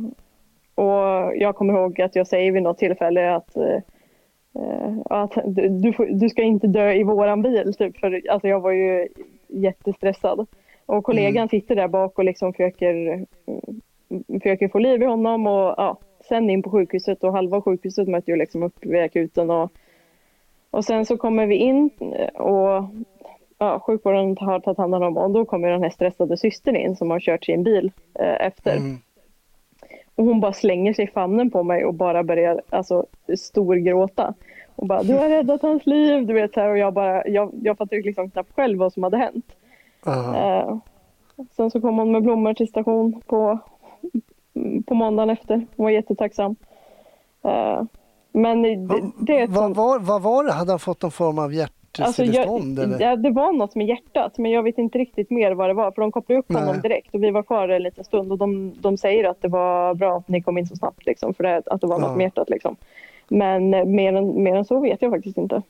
och 0.75 1.35
jag 1.35 1.55
kommer 1.55 1.73
ihåg 1.73 2.01
att 2.01 2.15
jag 2.15 2.27
säger 2.27 2.51
vid 2.51 2.63
något 2.63 2.77
tillfälle 2.77 3.35
att, 3.35 3.57
eh, 3.57 3.79
att 5.05 5.37
du, 5.45 5.69
du, 5.69 5.93
får, 5.93 6.05
du 6.05 6.29
ska 6.29 6.41
inte 6.41 6.67
dö 6.67 6.93
i 6.93 7.03
våran 7.03 7.41
bil. 7.41 7.73
Typ, 7.73 7.97
för 7.97 8.21
alltså, 8.29 8.47
jag 8.47 8.59
var 8.59 8.71
ju 8.71 9.07
jättestressad. 9.47 10.47
Och 10.85 11.03
kollegan 11.03 11.49
sitter 11.49 11.75
där 11.75 11.87
bak 11.87 12.19
och 12.19 12.25
liksom 12.25 12.53
försöker, 12.53 13.25
mm, 13.47 14.39
försöker 14.41 14.67
få 14.67 14.79
liv 14.79 15.01
i 15.01 15.05
honom. 15.05 15.47
Och, 15.47 15.73
ja, 15.77 15.97
sen 16.29 16.49
in 16.49 16.63
på 16.63 16.71
sjukhuset 16.71 17.23
och 17.23 17.33
halva 17.33 17.61
sjukhuset 17.61 18.07
möter 18.07 18.31
ju 18.31 18.37
liksom 18.37 18.63
upp 18.63 18.85
vid 18.85 19.01
akuten. 19.01 19.49
Och, 19.49 19.71
och 20.71 20.85
sen 20.85 21.05
så 21.05 21.17
kommer 21.17 21.45
vi 21.45 21.55
in 21.55 21.89
och 22.33 22.83
ja, 23.57 23.79
sjukvården 23.79 24.37
har 24.39 24.59
tagit 24.59 24.77
hand 24.77 24.95
om 24.95 25.01
honom 25.01 25.17
och 25.17 25.31
då 25.31 25.45
kommer 25.45 25.69
den 25.69 25.83
här 25.83 25.89
stressade 25.89 26.37
systern 26.37 26.75
in 26.75 26.95
som 26.95 27.11
har 27.11 27.19
kört 27.19 27.45
sin 27.45 27.63
bil 27.63 27.91
eh, 28.19 28.45
efter. 28.47 28.77
Mm. 28.77 28.97
Och 30.15 30.25
hon 30.25 30.39
bara 30.39 30.53
slänger 30.53 30.93
sig 30.93 31.05
i 31.05 31.11
famnen 31.11 31.51
på 31.51 31.63
mig 31.63 31.85
och 31.85 31.93
bara 31.93 32.23
börjar 32.23 32.61
alltså, 32.69 33.05
storgråta. 33.37 34.33
Och 34.75 34.87
bara, 34.87 35.03
du 35.03 35.13
har 35.13 35.29
räddat 35.29 35.61
hans 35.61 35.85
liv, 35.85 36.25
du 36.25 36.33
vet 36.33 36.53
så 36.53 36.59
här, 36.59 36.69
och 36.69 36.77
jag 36.77 36.93
bara, 36.93 37.27
jag, 37.27 37.51
jag 37.61 37.77
fattade 37.77 38.01
liksom 38.01 38.29
knappt 38.29 38.55
själv 38.55 38.79
vad 38.79 38.93
som 38.93 39.03
hade 39.03 39.17
hänt. 39.17 39.45
Ja. 40.05 40.35
Eh, 40.35 40.77
sen 41.55 41.71
så 41.71 41.81
kom 41.81 41.97
hon 41.97 42.11
med 42.11 42.23
blommor 42.23 42.53
till 42.53 42.67
station 42.67 43.21
på, 43.25 43.59
på 44.87 44.93
måndagen 44.93 45.29
efter. 45.29 45.55
Hon 45.75 45.83
var 45.83 45.89
jättetacksam. 45.91 46.55
Eh, 47.43 47.83
men 48.31 48.61
det, 48.61 49.01
det 49.19 49.37
är 49.39 49.47
vad, 49.47 49.75
var, 49.75 49.99
vad 49.99 50.21
var 50.21 50.43
det? 50.43 50.51
Hade 50.51 50.71
han 50.71 50.79
fått 50.79 51.01
någon 51.01 51.11
form 51.11 51.39
av 51.39 51.43
Alltså, 51.43 52.23
hjärtstillestånd? 52.23 52.79
jag, 52.79 52.83
eller? 52.85 52.99
ja, 52.99 53.15
det 53.15 53.31
var 53.31 53.53
något 53.53 53.75
med 53.75 53.87
hjärtat, 53.87 54.37
men 54.37 54.51
jag 54.51 54.63
vet 54.63 54.77
inte 54.77 54.97
riktigt 54.97 55.29
mer 55.29 55.51
vad 55.51 55.69
det 55.69 55.73
var. 55.73 55.91
För 55.91 56.01
de 56.01 56.11
kopplade 56.11 56.39
upp 56.39 56.53
honom 56.53 56.69
Nej. 56.73 56.81
direkt 56.81 57.13
och 57.15 57.23
vi 57.23 57.31
var 57.31 57.43
kvar 57.43 57.69
en 57.69 57.83
liten 57.83 58.03
stund 58.03 58.31
och 58.31 58.37
de, 58.37 58.73
de 58.81 58.97
säger 58.97 59.23
att 59.23 59.41
det 59.41 59.47
var 59.47 59.93
bra 59.93 60.17
att 60.17 60.27
ni 60.27 60.41
kom 60.41 60.57
in 60.57 60.67
så 60.67 60.75
snabbt, 60.75 61.05
liksom, 61.05 61.33
för 61.33 61.43
det, 61.43 61.61
att 61.65 61.81
det 61.81 61.87
var 61.87 61.99
Ja. 62.01 62.07
något 62.07 62.17
med 62.17 62.23
hjärtat. 62.23 62.49
Liksom. 62.49 62.75
Men 63.27 63.73
eh, 63.73 63.85
mer 63.85 64.13
än, 64.13 64.43
mer 64.43 64.55
än 64.55 64.65
så 64.65 64.79
vet 64.79 65.01
jag 65.01 65.11
faktiskt 65.11 65.37
inte. 65.37 65.61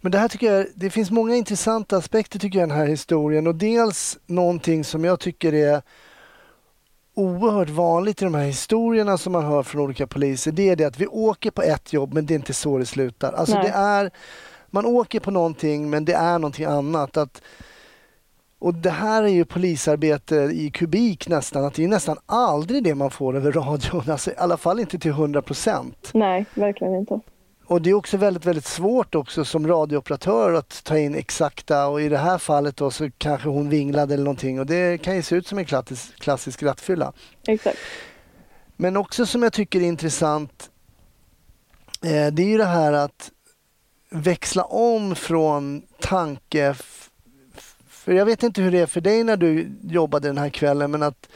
Men 0.00 0.12
det 0.12 0.18
här 0.18 0.28
tycker 0.28 0.52
jag, 0.52 0.66
det 0.74 0.90
finns 0.90 1.10
många 1.10 1.34
intressanta 1.36 1.96
aspekter 1.96 2.38
tycker 2.38 2.58
jag 2.58 2.66
i 2.66 2.68
den 2.70 2.78
här 2.78 2.86
historien 2.86 3.46
och 3.46 3.54
dels 3.54 4.18
någonting 4.26 4.84
som 4.84 5.04
jag 5.04 5.20
tycker 5.20 5.54
är 5.54 5.82
oerhört 7.14 7.68
vanligt 7.68 8.22
i 8.22 8.24
de 8.24 8.34
här 8.34 8.44
historierna 8.44 9.18
som 9.18 9.32
man 9.32 9.44
hör 9.44 9.62
från 9.62 9.82
olika 9.82 10.06
poliser. 10.06 10.52
Det 10.52 10.70
är 10.70 10.76
det 10.76 10.84
att 10.84 11.00
vi 11.00 11.06
åker 11.06 11.50
på 11.50 11.62
ett 11.62 11.92
jobb 11.92 12.14
men 12.14 12.26
det 12.26 12.34
är 12.34 12.36
inte 12.36 12.54
så 12.54 12.78
det 12.78 12.86
slutar. 12.86 13.32
Alltså 13.32 13.54
Nej. 13.54 13.64
det 13.64 13.70
är, 13.70 14.10
man 14.70 14.86
åker 14.86 15.20
på 15.20 15.30
någonting 15.30 15.90
men 15.90 16.04
det 16.04 16.12
är 16.12 16.38
någonting 16.38 16.64
annat. 16.64 17.16
Att, 17.16 17.42
och 18.58 18.74
det 18.74 18.90
här 18.90 19.22
är 19.22 19.28
ju 19.28 19.44
polisarbete 19.44 20.34
i 20.34 20.70
kubik 20.70 21.28
nästan. 21.28 21.64
Att 21.64 21.74
det 21.74 21.84
är 21.84 21.88
nästan 21.88 22.16
aldrig 22.26 22.84
det 22.84 22.94
man 22.94 23.10
får 23.10 23.36
över 23.36 23.52
radion. 23.52 24.10
Alltså, 24.10 24.30
I 24.30 24.34
alla 24.36 24.56
fall 24.56 24.80
inte 24.80 24.98
till 24.98 25.10
100 25.10 25.42
procent. 25.42 26.10
Nej, 26.14 26.46
verkligen 26.54 26.94
inte. 26.94 27.20
Och 27.64 27.82
det 27.82 27.90
är 27.90 27.94
också 27.94 28.16
väldigt, 28.16 28.46
väldigt 28.46 28.66
svårt 28.66 29.14
också 29.14 29.44
som 29.44 29.68
radiooperatör 29.68 30.52
att 30.52 30.84
ta 30.84 30.98
in 30.98 31.14
exakta 31.14 31.86
och 31.86 32.02
i 32.02 32.08
det 32.08 32.18
här 32.18 32.38
fallet 32.38 32.76
då 32.76 32.90
så 32.90 33.10
kanske 33.18 33.48
hon 33.48 33.68
vinglade 33.68 34.14
eller 34.14 34.24
någonting 34.24 34.60
och 34.60 34.66
det 34.66 35.02
kan 35.02 35.16
ju 35.16 35.22
se 35.22 35.36
ut 35.36 35.46
som 35.46 35.58
en 35.58 35.64
klassisk, 35.64 36.20
klassisk 36.20 36.62
rattfylla. 36.62 37.12
Exakt. 37.46 37.78
Men 38.76 38.96
också 38.96 39.26
som 39.26 39.42
jag 39.42 39.52
tycker 39.52 39.80
är 39.80 39.84
intressant 39.84 40.70
eh, 42.04 42.26
det 42.32 42.42
är 42.42 42.48
ju 42.48 42.58
det 42.58 42.64
här 42.64 42.92
att 42.92 43.30
växla 44.10 44.64
om 44.64 45.14
från 45.14 45.82
tanke 46.00 46.74
för 47.88 48.12
jag 48.12 48.26
vet 48.26 48.42
inte 48.42 48.62
hur 48.62 48.72
det 48.72 48.78
är 48.78 48.86
för 48.86 49.00
dig 49.00 49.24
när 49.24 49.36
du 49.36 49.70
jobbade 49.82 50.28
den 50.28 50.38
här 50.38 50.48
kvällen 50.48 50.90
men 50.90 51.02
att 51.02 51.28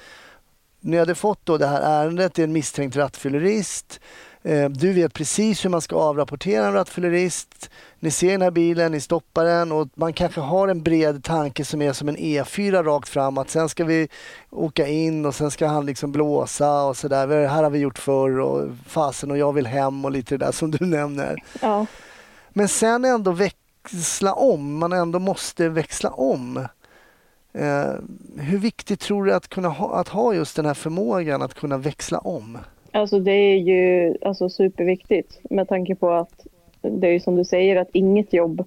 ni 0.81 0.97
hade 0.97 1.15
fått 1.15 1.47
då 1.47 1.59
det 1.59 1.67
här 1.67 1.81
ärendet, 1.81 2.35
det 2.35 2.43
är 2.43 2.45
en 2.45 2.53
misstänkt 2.53 2.97
rattfyllerist. 2.97 4.01
Eh, 4.47 4.69
Du 4.71 4.93
vet 4.93 5.15
precis 5.15 5.65
hur 5.65 5.71
man 5.71 5.81
ska 5.81 5.97
avrapportera 5.97 6.67
en 6.67 6.73
rattfyllerist. 6.73 7.71
Ni 8.01 8.11
ser 8.11 8.33
den 8.33 8.43
här 8.43 8.51
bilen, 8.51 8.93
ni 8.93 9.01
stoppar 9.01 9.45
den 9.45 9.73
och 9.73 9.89
man 9.95 10.13
kanske 10.13 10.41
har 10.41 10.69
en 10.69 10.83
bred 10.83 11.25
tanke 11.25 11.65
som 11.65 11.83
är 11.83 11.93
som 11.93 12.09
en 12.09 12.17
E4 12.17 12.83
rakt 12.83 13.09
fram. 13.09 13.39
Att 13.39 13.51
sen 13.51 13.69
ska 13.69 13.85
vi 13.85 14.09
åka 14.51 14.87
in 14.89 15.27
och 15.27 15.35
sen 15.35 15.51
ska 15.51 15.67
han 15.67 15.87
liksom 15.87 16.13
blåsa 16.13 16.83
och 16.85 16.97
sådär. 16.97 17.27
Det 17.27 17.49
här 17.49 17.63
har 17.63 17.71
vi 17.71 17.79
gjort 17.79 17.99
förr 17.99 18.39
och 18.41 18.69
fasen 18.87 19.31
och 19.31 19.39
jag 19.39 19.53
vill 19.53 19.67
hem 19.67 20.05
och 20.05 20.11
lite 20.11 20.37
det 20.37 20.45
där 20.45 20.53
som 20.53 20.71
du 20.71 20.87
nämner. 20.87 21.43
Ja. 21.63 21.87
Men 22.51 22.69
sen 22.69 23.05
ändå 23.05 23.31
växla 23.33 24.33
om. 24.35 24.79
Man 24.79 24.93
ändå 24.93 25.19
måste 25.19 25.69
växla 25.69 26.11
om. 26.11 26.57
Eh, 27.53 27.93
hur 28.37 28.59
viktigt 28.59 29.01
tror 29.01 29.25
du 29.25 29.33
att 29.35 29.49
kunna 29.49 29.69
ha, 29.69 30.01
att 30.01 30.09
ha 30.09 30.35
just 30.35 30.57
den 30.57 30.67
här 30.67 30.75
förmågan 30.75 31.43
att 31.43 31.55
kunna 31.55 31.79
växla 31.79 32.19
om? 32.19 32.59
Alltså 32.97 33.19
det 33.19 33.33
är 33.33 33.57
ju 33.57 34.15
alltså, 34.23 34.49
superviktigt 34.49 35.41
med 35.51 35.69
tanke 35.69 35.95
på 35.95 36.11
att 36.11 36.47
det 36.81 37.07
är 37.07 37.13
ju 37.13 37.21
som 37.21 37.37
du 37.37 37.45
säger 37.45 37.77
att 37.77 37.89
inget 37.93 38.33
jobb 38.33 38.65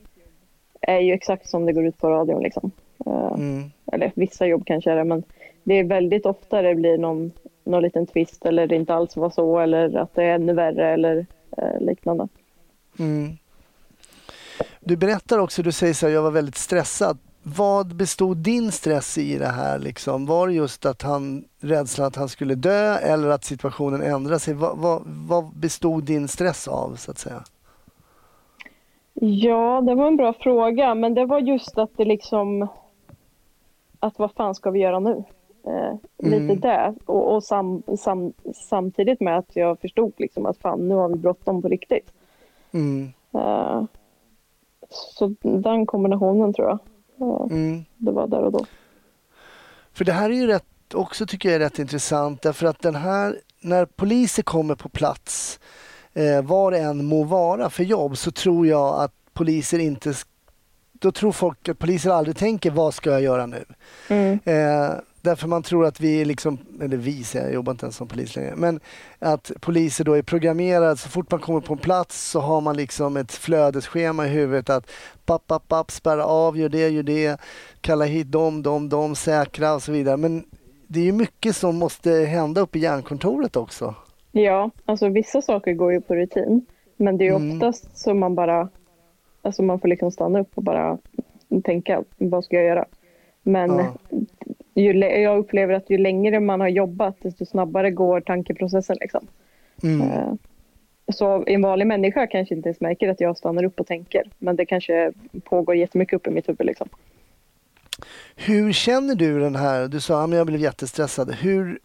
är 0.82 1.00
ju 1.00 1.14
exakt 1.14 1.50
som 1.50 1.66
det 1.66 1.74
går 1.74 1.86
ut 1.86 1.98
på 1.98 2.10
radion. 2.10 2.44
Liksom. 2.44 2.72
Eh, 3.06 3.34
Mm. 3.34 3.72
Eller 3.92 4.12
vissa 4.16 4.48
jobb 4.48 4.64
kanske 4.66 4.92
är 4.92 4.96
det, 4.96 5.04
men 5.04 5.24
det 5.64 5.74
är 5.74 5.84
väldigt 5.84 6.26
ofta 6.26 6.62
det 6.62 6.76
blir 6.76 6.98
någon, 6.98 7.32
någon 7.64 7.84
liten 7.84 8.08
twist 8.08 8.46
eller 8.46 8.68
det 8.68 8.76
inte 8.76 8.94
alls 8.94 9.18
var 9.18 9.30
så 9.30 9.60
eller 9.60 9.98
att 9.98 10.16
det 10.16 10.24
är 10.24 10.36
ännu 10.36 10.54
värre 10.54 10.94
eller 10.94 11.26
eh, 11.58 11.80
liknande. 11.80 12.28
Mm. 13.00 13.38
Du 14.80 14.98
berättar 14.98 15.40
också, 15.40 15.64
du 15.64 15.72
säger 15.72 15.94
så 15.94 16.08
här, 16.08 16.14
jag 16.14 16.22
var 16.22 16.32
väldigt 16.32 16.58
stressad. 16.58 17.18
Vad 17.58 17.96
bestod 17.96 18.38
din 18.38 18.72
stress 18.72 19.18
i 19.18 19.38
det 19.38 19.48
här? 19.48 19.80
Liksom? 19.80 20.26
Var 20.26 20.48
det 20.48 20.54
just 20.54 20.86
att 20.86 21.02
han, 21.02 21.44
rädslan 21.60 22.08
att 22.08 22.16
han 22.16 22.30
skulle 22.30 22.56
dö 22.56 22.96
eller 22.98 23.30
att 23.30 23.44
situationen 23.44 24.02
ändrade 24.02 24.40
sig? 24.40 24.54
Vad, 24.54 24.78
vad, 24.78 25.02
vad 25.06 25.46
bestod 25.56 26.04
din 26.04 26.28
stress 26.28 26.68
av 26.68 26.96
så 26.96 27.12
att 27.12 27.18
säga? 27.18 27.44
Ja, 29.22 29.82
det 29.82 29.96
var 29.96 30.08
en 30.08 30.18
bra 30.18 30.34
fråga, 30.34 30.96
men 30.96 31.14
det 31.14 31.26
var 31.26 31.40
just 31.40 31.78
att 31.78 31.90
det 31.98 32.06
liksom... 32.06 32.68
Att 34.00 34.20
vad 34.20 34.32
fan 34.32 34.56
ska 34.56 34.72
vi 34.72 34.80
göra 34.80 35.00
nu? 35.00 35.24
Eh, 35.64 35.94
Lite 36.18 36.36
Mm. 36.44 36.60
det. 36.60 36.96
Och, 37.06 37.36
och 37.36 37.44
sam, 37.44 37.84
sam, 37.98 38.34
samtidigt 38.56 39.20
med 39.22 39.38
att 39.38 39.56
jag 39.56 39.80
förstod 39.80 40.14
liksom 40.18 40.46
att 40.46 40.58
fan, 40.58 40.88
nu 40.88 40.96
har 40.96 41.10
vi 41.10 41.16
bråttom 41.16 41.62
på 41.62 41.68
riktigt. 41.68 42.12
Mm. 42.72 43.14
Eh, 43.34 43.84
så 44.90 45.34
den 45.42 45.86
kombinationen 45.86 46.54
tror 46.54 46.68
jag. 46.68 46.80
Mm. 47.50 47.86
det 47.98 48.12
var 48.12 48.28
där 48.28 48.42
och 48.42 48.52
då. 48.52 48.66
För 49.94 50.06
det 50.06 50.12
här 50.12 50.30
är 50.30 50.34
ju 50.34 50.48
rätt, 50.48 50.94
också 50.94 51.26
tycker 51.26 51.50
jag 51.50 51.56
är 51.56 51.60
rätt 51.60 51.80
intressant 51.80 52.42
därför 52.42 52.66
att 52.66 52.82
den 52.82 52.96
här, 52.96 53.40
när 53.62 53.86
poliser 53.86 54.44
kommer 54.44 54.76
på 54.76 54.90
plats, 54.90 55.60
eh, 56.14 56.42
var 56.42 56.72
det 56.72 56.80
än 56.80 57.06
må 57.06 57.24
vara 57.24 57.70
för 57.70 57.84
jobb, 57.84 58.18
så 58.18 58.32
tror 58.32 58.68
jag 58.68 59.04
att 59.04 59.14
poliser 59.34 59.80
inte, 59.80 60.14
då 60.92 61.12
tror 61.12 61.32
folk 61.32 61.70
att 61.70 61.80
poliser 61.80 62.10
aldrig 62.10 62.38
tänker 62.38 62.72
vad 62.72 62.94
ska 62.94 63.12
jag 63.12 63.22
göra 63.22 63.46
nu? 63.46 63.66
Mm. 64.08 64.40
Eh, 64.44 64.92
därför 65.22 65.48
man 65.48 65.64
tror 65.64 65.86
att 65.86 66.00
vi 66.00 66.22
är 66.22 66.26
liksom, 66.26 66.58
eller 66.82 66.98
vi 66.98 67.24
säger 67.24 67.46
jag, 67.46 67.54
jobbar 67.54 67.72
inte 67.72 67.86
ens 67.86 67.96
som 67.96 68.08
polis 68.08 68.36
längre, 68.36 68.54
men 68.56 68.80
att 69.20 69.52
poliser 69.62 70.04
då 70.04 70.14
är 70.14 70.22
programmerade, 70.22 70.98
så 70.98 71.10
fort 71.10 71.32
man 71.32 71.40
kommer 71.40 71.60
på 71.62 71.74
en 71.74 71.80
plats 71.80 72.30
så 72.30 72.40
har 72.40 72.62
man 72.62 72.78
liksom 72.78 73.18
ett 73.18 73.32
flödesschema 73.32 74.26
i 74.26 74.30
huvudet 74.30 74.70
att 74.70 74.92
papp, 75.26 75.48
papp, 75.48 75.68
papp, 75.68 75.92
spärra 75.92 76.26
av, 76.26 76.58
gör 76.58 76.70
det, 76.70 76.90
gör 76.90 77.04
det, 77.04 77.40
kalla 77.82 78.06
hit 78.06 78.32
dem, 78.32 78.64
dem, 78.64 78.90
dem, 78.90 79.16
säkra 79.16 79.74
och 79.74 79.84
så 79.84 79.92
vidare. 79.92 80.18
Men 80.18 80.44
det 80.88 81.00
är 81.00 81.04
ju 81.04 81.12
mycket 81.12 81.56
som 81.56 81.76
måste 81.76 82.12
hända 82.12 82.62
uppe 82.62 82.78
i 82.78 82.82
järnkontoret 82.82 83.56
också. 83.56 83.96
Ja, 84.32 84.72
alltså 84.86 85.10
vissa 85.10 85.42
saker 85.42 85.74
går 85.74 85.92
ju 85.94 86.02
på 86.02 86.16
rutin. 86.16 86.66
Men 86.98 87.18
det 87.18 87.28
är 87.28 87.36
Mm. 87.36 87.56
oftast 87.56 87.98
så 87.98 88.14
man 88.14 88.36
bara... 88.36 88.70
Alltså 89.42 89.64
man 89.64 89.80
får 89.80 89.88
liksom 89.88 90.12
stanna 90.12 90.40
upp 90.40 90.52
och 90.56 90.64
bara 90.64 90.98
tänka, 91.64 92.04
vad 92.18 92.44
ska 92.44 92.56
jag 92.56 92.66
göra? 92.66 92.86
Men 93.44 93.70
Ja. 93.78 93.94
Ju, 94.82 94.94
jag 95.00 95.38
upplever 95.38 95.74
att 95.74 95.90
ju 95.90 95.98
längre 95.98 96.40
man 96.40 96.62
har 96.62 96.68
jobbat, 96.68 97.16
desto 97.22 97.46
snabbare 97.46 97.92
går 97.92 98.22
tankeprocessen. 98.22 98.98
Liksom. 99.02 99.28
Mm. 99.84 100.02
Eh, 100.02 100.34
Så 101.12 101.44
en 101.48 101.62
vanlig 101.62 101.88
människa 101.88 102.28
kanske 102.28 102.56
inte 102.56 102.70
ens 102.70 102.82
märker 102.82 103.10
att 103.10 103.22
jag 103.22 103.38
stannar 103.38 103.64
upp 103.64 103.80
och 103.80 103.88
tänker. 103.88 104.24
Men 104.38 104.56
det 104.56 104.66
kanske 104.66 105.12
pågår 105.44 105.76
jättemycket 105.76 106.14
upp 106.14 106.28
i 106.28 106.30
mitt 106.30 106.50
huvud. 106.50 106.66
Liksom. 106.66 106.90
Hur 108.36 108.74
känner 108.74 109.16
du 109.16 109.40
den 109.40 109.56
här, 109.56 109.88
du 109.88 110.00
sa 110.00 110.24
att 110.24 110.34
jag 110.34 110.48
blev 110.48 110.60
jättestressad. 110.62 111.34
Hur, 111.34 111.80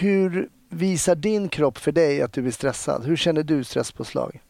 hur 0.00 0.48
visar 0.70 1.14
din 1.14 1.48
kropp 1.48 1.78
för 1.78 1.92
dig 1.92 2.22
att 2.22 2.32
du 2.32 2.46
är 2.46 2.50
stressad? 2.50 3.04
Hur 3.04 3.16
känner 3.16 3.42
du 3.42 3.64
stresspåslag? 3.64 4.40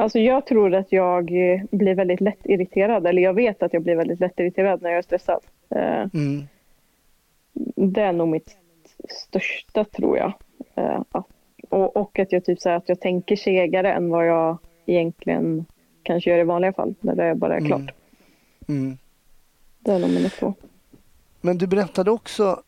Alltså 0.00 0.18
jag 0.18 0.46
tror 0.46 0.74
att 0.74 0.92
jag 0.92 1.52
eh, 1.52 1.60
blir 1.70 1.94
väldigt 1.94 2.20
lätt 2.20 2.38
irriterad. 2.46 3.06
Eller 3.06 3.22
jag 3.22 3.34
vet 3.34 3.62
att 3.62 3.72
jag 3.72 3.82
blir 3.82 3.96
väldigt 3.96 4.20
lätt 4.20 4.40
irriterad 4.40 4.82
när 4.82 4.90
jag 4.90 4.98
är 4.98 5.02
stressad. 5.02 5.40
Eh, 5.70 6.06
Mm. 6.14 6.42
Det 7.76 8.00
är 8.02 8.12
nog 8.12 8.28
mitt 8.28 8.56
största 9.08 9.84
tror 9.84 10.18
jag. 10.18 10.32
Eh, 10.74 11.02
och, 11.68 11.96
och 11.96 12.18
att 12.18 12.32
jag 12.32 12.44
typ 12.44 12.60
så 12.60 12.70
att 12.70 12.88
jag 12.88 13.00
tänker 13.00 13.36
segare 13.36 13.92
än 13.92 14.08
vad 14.10 14.26
jag 14.26 14.58
egentligen 14.86 15.64
kanske 16.02 16.30
gör 16.30 16.38
i 16.38 16.44
vanliga 16.44 16.72
fall. 16.72 16.94
När 17.00 17.14
det 17.14 17.34
bara 17.34 17.54
är 17.54 17.58
Mm. 17.58 17.68
klart. 17.68 17.94
Mm. 18.68 18.98
Det 19.80 19.92
är 19.92 19.98
nog 19.98 20.10
mina 20.10 20.28
två. 20.28 20.54
Men 21.40 21.58
du 21.58 21.66
berättade 21.66 22.10
också, 22.10 22.62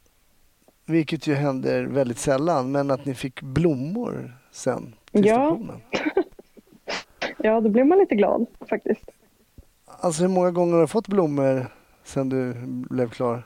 vilket 0.87 1.27
ju 1.27 1.35
händer 1.35 1.85
väldigt 1.85 2.19
sällan, 2.19 2.73
men 2.73 2.91
att 2.91 3.05
ni 3.05 3.15
fick 3.15 3.43
blommor 3.43 4.33
sen 4.51 4.95
till 5.13 5.27
Ja. 5.27 5.35
stationen. 5.35 5.81
Ja, 7.43 7.61
då 7.61 7.69
blir 7.69 7.85
man 7.85 7.99
lite 7.99 8.15
glad 8.15 8.47
faktiskt. 8.69 9.11
Alltså 9.87 10.23
hur 10.23 10.29
många 10.29 10.51
gånger 10.51 10.75
har 10.75 10.81
du 10.81 10.87
fått 10.87 11.09
blommor 11.09 11.67
sen 12.05 12.29
du 12.29 12.55
blev 12.67 13.11
klar? 13.11 13.43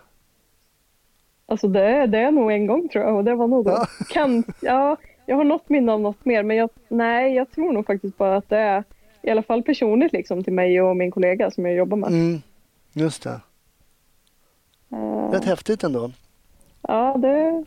Alltså 1.47 1.69
det, 1.69 1.81
är- 1.85 2.07
det 2.07 2.19
är 2.19 2.31
nog 2.31 2.53
en 2.53 2.67
gång 2.67 2.89
tror 2.89 3.05
jag 3.05 3.17
och 3.17 3.25
det 3.25 3.35
var 3.35 3.47
nog 3.49 3.65
då. 3.65 3.71
Ja. 3.71 3.87
Kan, 4.11 4.45
ja, 4.63 4.97
jag 5.27 5.37
har 5.37 5.45
något 5.45 5.69
minne 5.69 5.93
av 5.93 6.01
något 6.01 6.25
mer 6.25 6.43
men 6.43 6.57
jag, 6.57 6.71
nej, 6.89 7.35
jag 7.35 7.51
tror 7.51 7.73
nog 7.73 7.87
faktiskt 7.87 8.17
bara 8.19 8.37
att 8.37 8.49
det 8.49 8.59
är 8.59 8.85
i 9.23 9.31
alla 9.31 9.43
fall 9.43 9.63
personligt 9.63 10.13
liksom 10.13 10.45
till 10.45 10.53
mig 10.53 10.83
och 10.83 10.97
min 10.97 11.11
kollega 11.11 11.51
som 11.51 11.67
jag 11.67 11.75
jobbar 11.75 11.97
med. 11.97 12.09
Mm. 12.11 12.41
Just 12.93 13.23
det. 13.23 13.41
Eh, 14.93 15.31
Rätt 15.31 15.45
häftigt 15.45 15.85
ändå. 15.85 16.11
Ja, 16.83 17.17
det, 17.19 17.65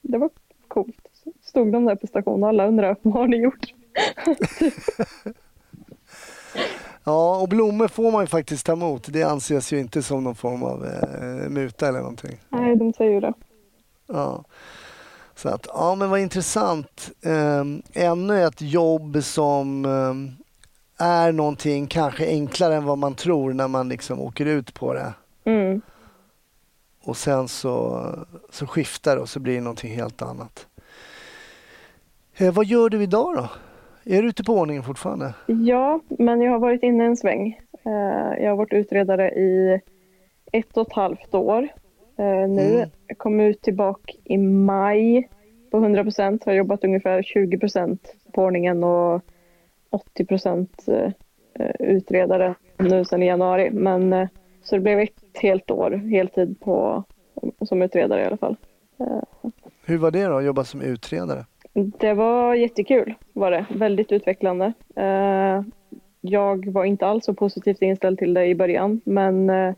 det 0.00 0.18
var 0.18 0.30
coolt. 0.68 0.96
Stod 1.42 1.72
de 1.72 1.84
där 1.84 1.96
på 1.96 2.06
stationen 2.06 2.42
och 2.42 2.48
alla 2.48 2.66
undrade 2.66 2.96
vad 3.02 3.14
har 3.14 3.26
ni 3.28 3.36
gjort? 3.36 3.66
Ja, 7.04 7.40
och 7.40 7.48
blommor 7.48 7.88
får 7.88 8.12
man 8.12 8.22
ju 8.22 8.26
faktiskt 8.26 8.66
ta 8.66 8.72
emot. 8.72 9.06
Det 9.08 9.22
anses 9.22 9.72
ju 9.72 9.80
inte 9.80 10.02
som 10.02 10.24
någon 10.24 10.34
form 10.34 10.62
av 10.62 10.86
eh, 10.86 11.48
muta 11.48 11.88
eller 11.88 11.98
någonting. 11.98 12.40
Nej, 12.48 12.76
de 12.76 12.92
säger 12.92 13.12
ju 13.12 13.20
det. 13.20 13.32
Ja. 14.06 14.44
Så 15.34 15.48
att, 15.48 15.66
ja 15.74 15.94
men 15.94 16.10
vad 16.10 16.20
intressant. 16.20 17.10
Um, 17.22 17.82
ännu 17.92 18.44
ett 18.44 18.60
jobb 18.60 19.24
som 19.24 19.84
ehm, 19.84 20.30
är 20.98 21.32
någonting 21.32 21.86
kanske 21.86 22.26
enklare 22.26 22.74
än 22.74 22.84
vad 22.84 22.98
man 22.98 23.14
tror 23.14 23.52
när 23.52 23.68
man 23.68 23.88
liksom 23.88 24.20
åker 24.20 24.46
ut 24.46 24.74
på 24.74 24.94
det. 24.94 25.12
Mm. 25.44 25.80
Och 27.02 27.16
sen 27.16 27.48
så, 27.48 28.04
så 28.50 28.66
skiftar 28.66 29.16
det 29.16 29.22
och 29.22 29.28
så 29.28 29.40
blir 29.40 29.54
det 29.54 29.60
någonting 29.60 29.94
helt 29.94 30.22
annat. 30.22 30.66
Eh, 32.36 32.54
vad 32.54 32.66
gör 32.66 32.88
du 32.88 33.02
idag 33.02 33.36
då? 33.36 33.48
Är 34.10 34.22
du 34.22 34.28
ute 34.28 34.44
på 34.44 34.52
ordningen 34.52 34.82
fortfarande? 34.82 35.34
Ja, 35.46 36.00
men 36.08 36.40
jag 36.40 36.52
har 36.52 36.58
varit 36.58 36.82
inne 36.82 37.04
en 37.04 37.16
sväng. 37.16 37.60
Eh, 37.86 38.42
Jag 38.42 38.50
har 38.50 38.56
varit 38.56 38.72
utredare 38.72 39.30
i 39.30 39.80
ett 40.52 40.76
och 40.76 40.86
ett 40.86 40.92
halvt 40.92 41.34
år 41.34 41.68
eh, 42.18 42.48
nu. 42.48 42.74
Mm. 42.76 42.88
Jag 43.06 43.18
kom 43.18 43.40
ut 43.40 43.62
tillbaka 43.62 44.12
i 44.24 44.38
maj 44.38 45.28
på 45.70 45.76
100 45.78 46.02
procent. 46.02 46.44
Har 46.44 46.52
jobbat 46.52 46.84
ungefär 46.84 47.22
20 47.22 47.58
procent 47.58 48.14
på 48.32 48.42
ordningen 48.42 48.84
och 48.84 49.22
80 49.90 50.24
procent 50.24 50.84
eh, 50.88 51.12
utredare 51.78 52.54
nu 52.76 53.04
sedan 53.04 53.22
i 53.22 53.26
januari. 53.26 53.70
Men 53.70 54.28
så 54.62 54.74
det 54.76 54.80
blev 54.80 54.98
ett 54.98 55.22
helt 55.34 55.70
år 55.70 55.90
heltid 55.90 56.60
på, 56.60 57.04
som 57.62 57.82
utredare 57.82 58.22
i 58.22 58.24
alla 58.24 58.36
fall. 58.36 58.56
Hur 59.86 59.98
var 59.98 60.10
det 60.10 60.24
då, 60.24 60.36
att 60.36 60.44
jobba 60.44 60.64
som 60.64 60.82
utredare? 60.82 61.44
Det 61.72 62.14
var 62.14 62.54
jättekul, 62.54 63.14
var 63.32 63.50
det. 63.50 63.66
Väldigt 63.70 64.12
utvecklande. 64.12 64.72
Eh, 64.96 65.62
Jag 66.20 66.72
var 66.72 66.84
inte 66.84 67.06
alls 67.06 67.24
så 67.24 67.34
positivt 67.34 67.82
inställd 67.82 68.18
till 68.18 68.34
det 68.34 68.46
i 68.46 68.54
början, 68.54 69.00
men 69.04 69.50
eh, 69.50 69.74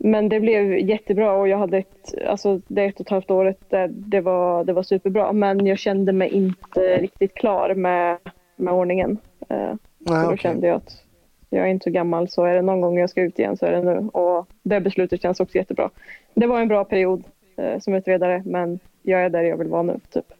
men 0.00 0.28
det 0.28 0.40
blev 0.40 0.78
jättebra 0.78 1.32
och 1.32 1.48
jag 1.48 1.58
hade 1.58 1.78
ett, 1.78 2.14
alltså 2.26 2.60
det 2.68 2.84
ett 2.84 2.94
och 2.94 3.00
ett 3.06 3.08
halvt 3.10 3.30
året 3.30 3.58
där 3.68 3.88
det 3.92 4.20
var, 4.20 4.64
det 4.64 4.72
var 4.72 4.82
superbra. 4.82 5.32
Men 5.32 5.66
jag 5.66 5.78
kände 5.78 6.12
mig 6.12 6.28
inte 6.28 6.98
riktigt 6.98 7.34
klar 7.34 7.74
med, 7.74 8.16
med 8.56 8.74
ordningen. 8.74 9.18
Eh, 9.48 9.72
Så 10.06 10.14
Nej, 10.14 10.22
då 10.22 10.26
okej. 10.26 10.38
kände 10.38 10.66
jag 10.66 10.76
att 10.76 11.02
jag 11.50 11.62
är 11.66 11.70
inte 11.70 11.84
så 11.84 11.90
gammal 11.90 12.28
så 12.28 12.44
är 12.44 12.54
det 12.54 12.62
någon 12.62 12.80
gång 12.80 12.98
jag 12.98 13.10
ska 13.10 13.22
ut 13.22 13.38
igen 13.38 13.56
så 13.56 13.66
är 13.66 13.72
det 13.72 13.82
nu. 13.82 14.08
Och 14.12 14.46
det 14.62 14.80
beslutet 14.80 15.22
känns 15.22 15.40
också 15.40 15.56
jättebra. 15.58 15.90
Det 16.34 16.46
var 16.46 16.60
en 16.60 16.68
bra 16.68 16.84
period 16.84 17.24
eh, 17.56 17.78
som 17.78 17.94
utredare 17.94 18.42
men 18.46 18.78
jag 19.08 19.24
är 19.24 19.30
där 19.30 19.42
jag 19.42 19.56
vill 19.56 19.68
vara 19.68 19.82
nu. 19.82 20.00
Typ. 20.10 20.32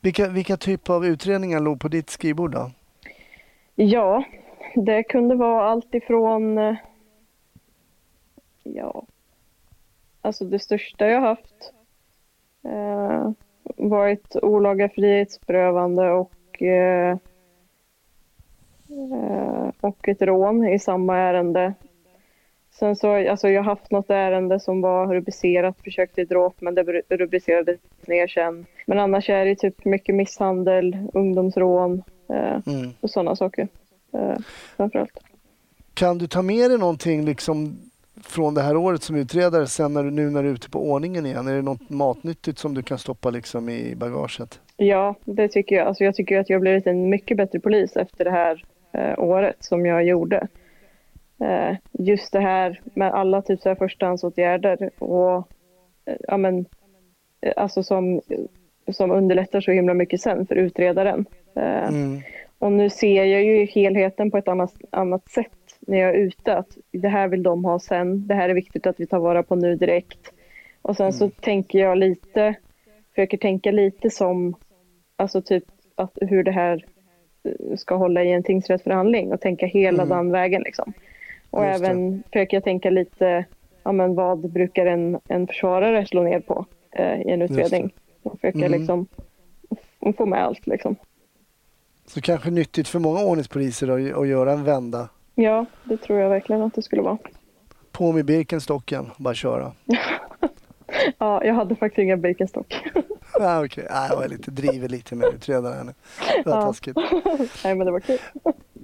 Vilka, 0.00 0.28
vilka 0.28 0.56
typ 0.56 0.90
av 0.90 1.06
utredningar 1.06 1.60
låg 1.60 1.80
på 1.80 1.88
ditt 1.88 2.10
skrivbord 2.10 2.52
då? 2.52 2.70
Ja, 3.74 4.24
det 4.74 5.02
kunde 5.02 5.34
vara 5.34 5.64
allt 5.70 5.94
ifrån... 5.94 6.58
eh, 6.58 6.74
Ja, 8.62 9.02
alltså 10.20 10.44
det 10.44 10.58
största 10.58 11.06
jag 11.06 11.20
haft 11.20 11.72
eh, 12.64 13.30
var 13.76 14.08
ett 14.08 14.36
olaga 14.42 14.88
frihetsberövande 14.88 16.10
och, 16.10 16.62
eh, 16.62 17.18
eh, 18.88 19.68
och 19.80 20.08
ett 20.08 20.22
rån 20.22 20.68
i 20.68 20.78
samma 20.78 21.16
ärende. 21.16 21.74
Sen 22.78 22.96
så, 22.96 23.30
alltså 23.30 23.48
jag 23.48 23.62
har 23.62 23.70
haft 23.70 23.90
något 23.90 24.10
ärende 24.10 24.60
som 24.60 24.80
var 24.80 25.14
rubricerat 25.14 25.76
försök 25.84 26.14
till 26.14 26.26
dråp 26.26 26.54
men 26.60 26.74
det 26.74 26.82
rubricerades 27.08 27.80
ner 28.06 28.26
sen. 28.26 28.66
Men 28.86 28.98
annars 28.98 29.30
är 29.30 29.44
det 29.44 29.56
typ 29.56 29.84
mycket 29.84 30.14
misshandel, 30.14 30.96
ungdomsrån 31.14 32.02
eh, 32.28 32.72
Mm. 32.74 32.90
och 33.00 33.10
sådana 33.10 33.36
saker. 33.36 33.68
Eh, 34.12 34.38
framförallt. 34.76 35.18
Kan 35.94 36.18
du 36.18 36.26
ta 36.26 36.42
med 36.42 36.70
dig 36.70 36.78
någonting 36.78 37.24
liksom 37.24 37.78
från 38.24 38.54
det 38.54 38.62
här 38.62 38.76
året 38.76 39.02
som 39.02 39.16
utredare 39.16 39.66
sen 39.66 39.94
när 39.94 40.02
du, 40.04 40.10
nu 40.10 40.30
när 40.30 40.42
du 40.42 40.48
är 40.48 40.52
ute 40.52 40.70
på 40.70 40.90
ordningen 40.90 41.26
igen? 41.26 41.48
Är 41.48 41.54
det 41.54 41.62
något 41.62 41.90
matnyttigt 41.90 42.58
som 42.58 42.74
du 42.74 42.82
kan 42.82 42.98
stoppa 42.98 43.30
liksom 43.30 43.68
i 43.68 43.94
bagaget? 43.96 44.60
Ja, 44.76 45.14
det 45.24 45.48
tycker 45.48 45.76
jag. 45.76 45.86
Alltså 45.86 46.04
jag 46.04 46.14
tycker 46.14 46.40
att 46.40 46.50
jag 46.50 46.60
blivit 46.60 46.86
en 46.86 47.08
mycket 47.10 47.36
bättre 47.36 47.60
polis 47.60 47.96
efter 47.96 48.24
det 48.24 48.30
här 48.30 48.64
eh, 48.92 49.18
året 49.18 49.56
som 49.60 49.86
jag 49.86 50.04
gjorde. 50.04 50.48
Eh, 51.40 51.76
just 51.92 52.32
det 52.32 52.40
här 52.40 52.80
med 52.94 53.12
alla 53.12 53.42
typ 53.42 53.60
så 53.60 53.68
här 53.68 53.76
förstahandsåtgärder 53.76 54.90
och 54.98 55.36
eh, 56.04 56.16
ja, 56.28 56.36
men, 56.36 56.66
eh, 57.40 57.52
alltså 57.56 57.82
som, 57.82 58.20
som 58.92 59.10
underlättar 59.10 59.60
så 59.60 59.70
himla 59.70 59.94
mycket 59.94 60.20
sen 60.20 60.46
för 60.46 60.54
utredaren. 60.56 61.26
Mm. 61.54 62.20
Och 62.58 62.72
nu 62.72 62.90
ser 62.90 63.24
jag 63.24 63.42
ju 63.42 63.64
helheten 63.64 64.30
på 64.30 64.38
ett 64.38 64.48
annat, 64.48 64.74
annat 64.90 65.28
sätt 65.28 65.78
när 65.80 65.98
jag 65.98 66.10
är 66.10 66.18
ute. 66.18 66.56
Att 66.56 66.76
det 66.92 67.08
här 67.08 67.28
vill 67.28 67.42
de 67.42 67.64
ha 67.64 67.78
sen. 67.78 68.26
Det 68.26 68.34
här 68.34 68.48
är 68.48 68.54
viktigt 68.54 68.86
att 68.86 69.00
vi 69.00 69.06
tar 69.06 69.18
vara 69.18 69.42
på 69.42 69.56
nu 69.56 69.76
direkt. 69.76 70.32
Och 70.82 70.96
sen 70.96 71.12
så 71.12 71.30
tänker 71.30 71.78
jag 71.78 71.98
lite, 71.98 72.54
försöker 73.10 73.38
tänka 73.38 73.70
lite 73.70 74.10
som, 74.10 74.54
alltså 75.16 75.42
typ 75.42 75.64
att 75.94 76.18
hur 76.20 76.42
det 76.42 76.50
här 76.50 76.84
ska 77.76 77.94
hålla 77.94 78.24
i 78.24 78.32
en 78.32 78.42
tingsrättsförhandling 78.42 79.32
och 79.32 79.40
tänka 79.40 79.66
hela 79.66 80.02
Mm. 80.02 80.16
den 80.16 80.32
vägen 80.32 80.62
liksom. 80.62 80.92
Och 81.50 81.64
Just 81.66 81.80
det. 81.80 81.86
även 81.86 82.22
försöker 82.32 82.56
jag 82.56 82.64
tänka 82.64 82.90
lite, 82.90 83.44
ja 83.82 83.92
men 83.92 84.14
vad 84.14 84.50
brukar 84.50 84.86
en, 84.86 85.20
en 85.28 85.46
försvarare 85.46 86.06
slå 86.06 86.22
ner 86.22 86.40
på 86.40 86.66
eh, 86.92 87.20
i 87.20 87.30
en 87.30 87.38
det. 87.38 87.44
utredning? 87.44 87.90
Och 88.22 88.32
försöka 88.40 88.58
Mm. 88.66 88.72
liksom 88.80 89.06
få 90.16 90.26
med 90.26 90.44
allt 90.44 90.66
liksom. 90.66 90.96
Så 92.06 92.20
kanske 92.20 92.50
nyttigt 92.50 92.88
för 92.88 92.98
många 92.98 93.24
ordningspoliser 93.24 93.88
att 94.20 94.28
göra 94.28 94.52
en 94.52 94.64
vända. 94.64 95.08
Ja, 95.34 95.66
det 95.84 95.96
tror 95.96 96.18
jag 96.18 96.28
verkligen 96.30 96.62
att 96.62 96.74
det 96.74 96.82
skulle 96.82 97.02
vara. 97.02 97.18
På 97.92 98.12
med 98.12 98.24
Birkenstocken, 98.24 99.10
bara 99.18 99.34
köra. 99.34 99.72
Ja, 101.18 101.44
jag 101.44 101.54
hade 101.54 101.76
faktiskt 101.76 101.98
ingen 101.98 102.20
Birkenstock. 102.20 102.80
Ah, 103.40 103.64
Okej, 103.64 103.86
ah, 103.90 104.06
jag 104.08 104.16
var 104.16 104.28
lite 104.28 104.50
driver 104.50 104.88
lite 104.88 105.14
med 105.14 105.28
utredaren. 105.34 105.86
Det 106.44 106.50
var 106.50 106.56
Ja. 106.56 106.62
taskigt. 106.62 106.96
Nej, 107.64 107.74
men 107.74 107.86
det 107.86 107.90
var 107.92 108.00
kul. 108.00 108.18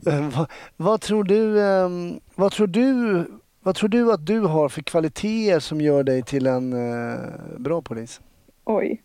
Eh, 0.07 0.29
vad, 0.37 0.51
vad 0.77 1.01
tror 1.01 1.25
du, 1.25 1.63
ehm, 1.63 2.21
vad 2.35 2.53
tror 2.53 2.67
du, 2.67 3.25
vad 3.61 3.75
tror 3.75 3.89
du 3.89 4.13
att 4.13 4.27
du 4.27 4.41
har 4.41 4.69
för 4.69 4.83
kvaliteter 4.83 5.61
som 5.61 5.81
gör 5.81 6.03
dig 6.03 6.23
till 6.23 6.47
en 6.47 6.73
eh, 6.73 7.19
bra 7.59 7.83
polis? 7.83 8.21
Oj. 8.65 9.03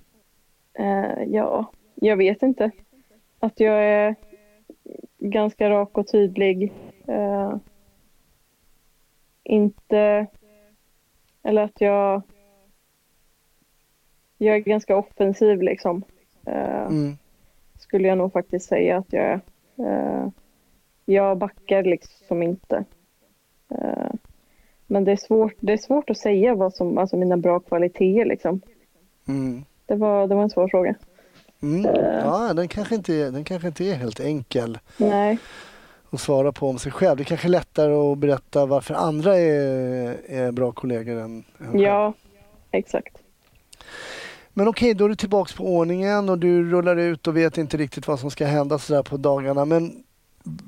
Eh, 0.74 1.24
ja, 1.28 1.72
jag 1.96 2.18
vet 2.18 2.44
inte. 2.44 2.72
Att 3.40 3.60
jag 3.60 3.84
är 3.84 4.16
ganska 5.20 5.70
rak 5.70 5.98
och 5.98 6.08
tydlig. 6.08 6.74
Inte... 9.44 10.28
Eller 11.44 11.64
att 11.64 11.82
jag... 11.82 12.22
Jag 14.38 14.56
är 14.56 14.60
ganska 14.60 14.98
offensiv 14.98 15.62
liksom. 15.62 16.04
Mm. 16.46 17.18
skulle 17.80 18.08
jag 18.08 18.18
nog 18.18 18.34
faktiskt 18.34 18.68
säga 18.68 18.98
att 18.98 19.14
jag 19.14 19.24
är. 19.24 19.42
Eh, 21.10 21.16
jag 21.16 21.38
backar 21.38 21.84
liksom 21.84 22.44
inte. 22.44 22.84
Eh, 23.72 24.12
men 24.88 25.04
det 25.04 25.12
är, 25.12 25.16
svårt, 25.16 25.54
det 25.60 25.74
är 25.74 25.78
svårt 25.78 26.10
att 26.10 26.18
säga 26.18 26.56
vad 26.56 26.74
som, 26.74 26.98
alltså 26.98 27.18
mina 27.18 27.38
bra 27.38 27.60
kvaliteter 27.60 28.26
liksom. 28.26 28.62
Mm. 29.28 29.64
Det 29.86 29.96
var, 29.96 30.28
det 30.28 30.36
var 30.36 30.44
en 30.44 30.50
svår 30.50 30.68
fråga. 30.68 30.96
Mm. 31.62 31.96
Ja, 32.24 32.54
den 32.54 32.68
kanske, 32.68 32.96
inte, 32.96 33.14
är- 33.14 33.32
den 33.32 33.44
kanske 33.44 33.68
inte 33.68 33.84
är 33.86 33.94
helt 33.96 34.20
enkel 34.20 34.78
Nej, 34.98 35.38
att 36.10 36.20
svara 36.22 36.52
på 36.52 36.68
om 36.70 36.80
sig 36.80 36.92
själv. 36.92 37.18
Det 37.18 37.24
kanske 37.24 37.48
är 37.48 37.50
lättare 37.50 37.94
att 37.94 38.18
berätta 38.18 38.66
varför 38.66 38.94
andra 38.94 39.38
är, 39.38 40.18
är 40.30 40.52
bra 40.52 40.72
kollegor 40.72 41.20
än, 41.20 41.44
än 41.60 41.80
ja, 41.80 42.14
exakt. 42.72 43.18
Men 44.54 44.68
okej, 44.68 44.94
då 44.94 45.06
är 45.06 45.10
du 45.10 45.16
tillbaks 45.16 45.54
på 45.54 45.64
ordningen 45.64 46.30
och 46.30 46.38
du 46.40 46.72
rullar 46.72 46.96
ut 46.96 47.28
och 47.28 47.38
vet 47.38 47.58
inte 47.58 47.78
riktigt 47.78 48.08
vad 48.08 48.20
som 48.20 48.32
ska 48.32 48.46
hända 48.46 48.80
sådär 48.80 49.04
på 49.04 49.18
dagarna. 49.18 49.66
Men 49.66 50.04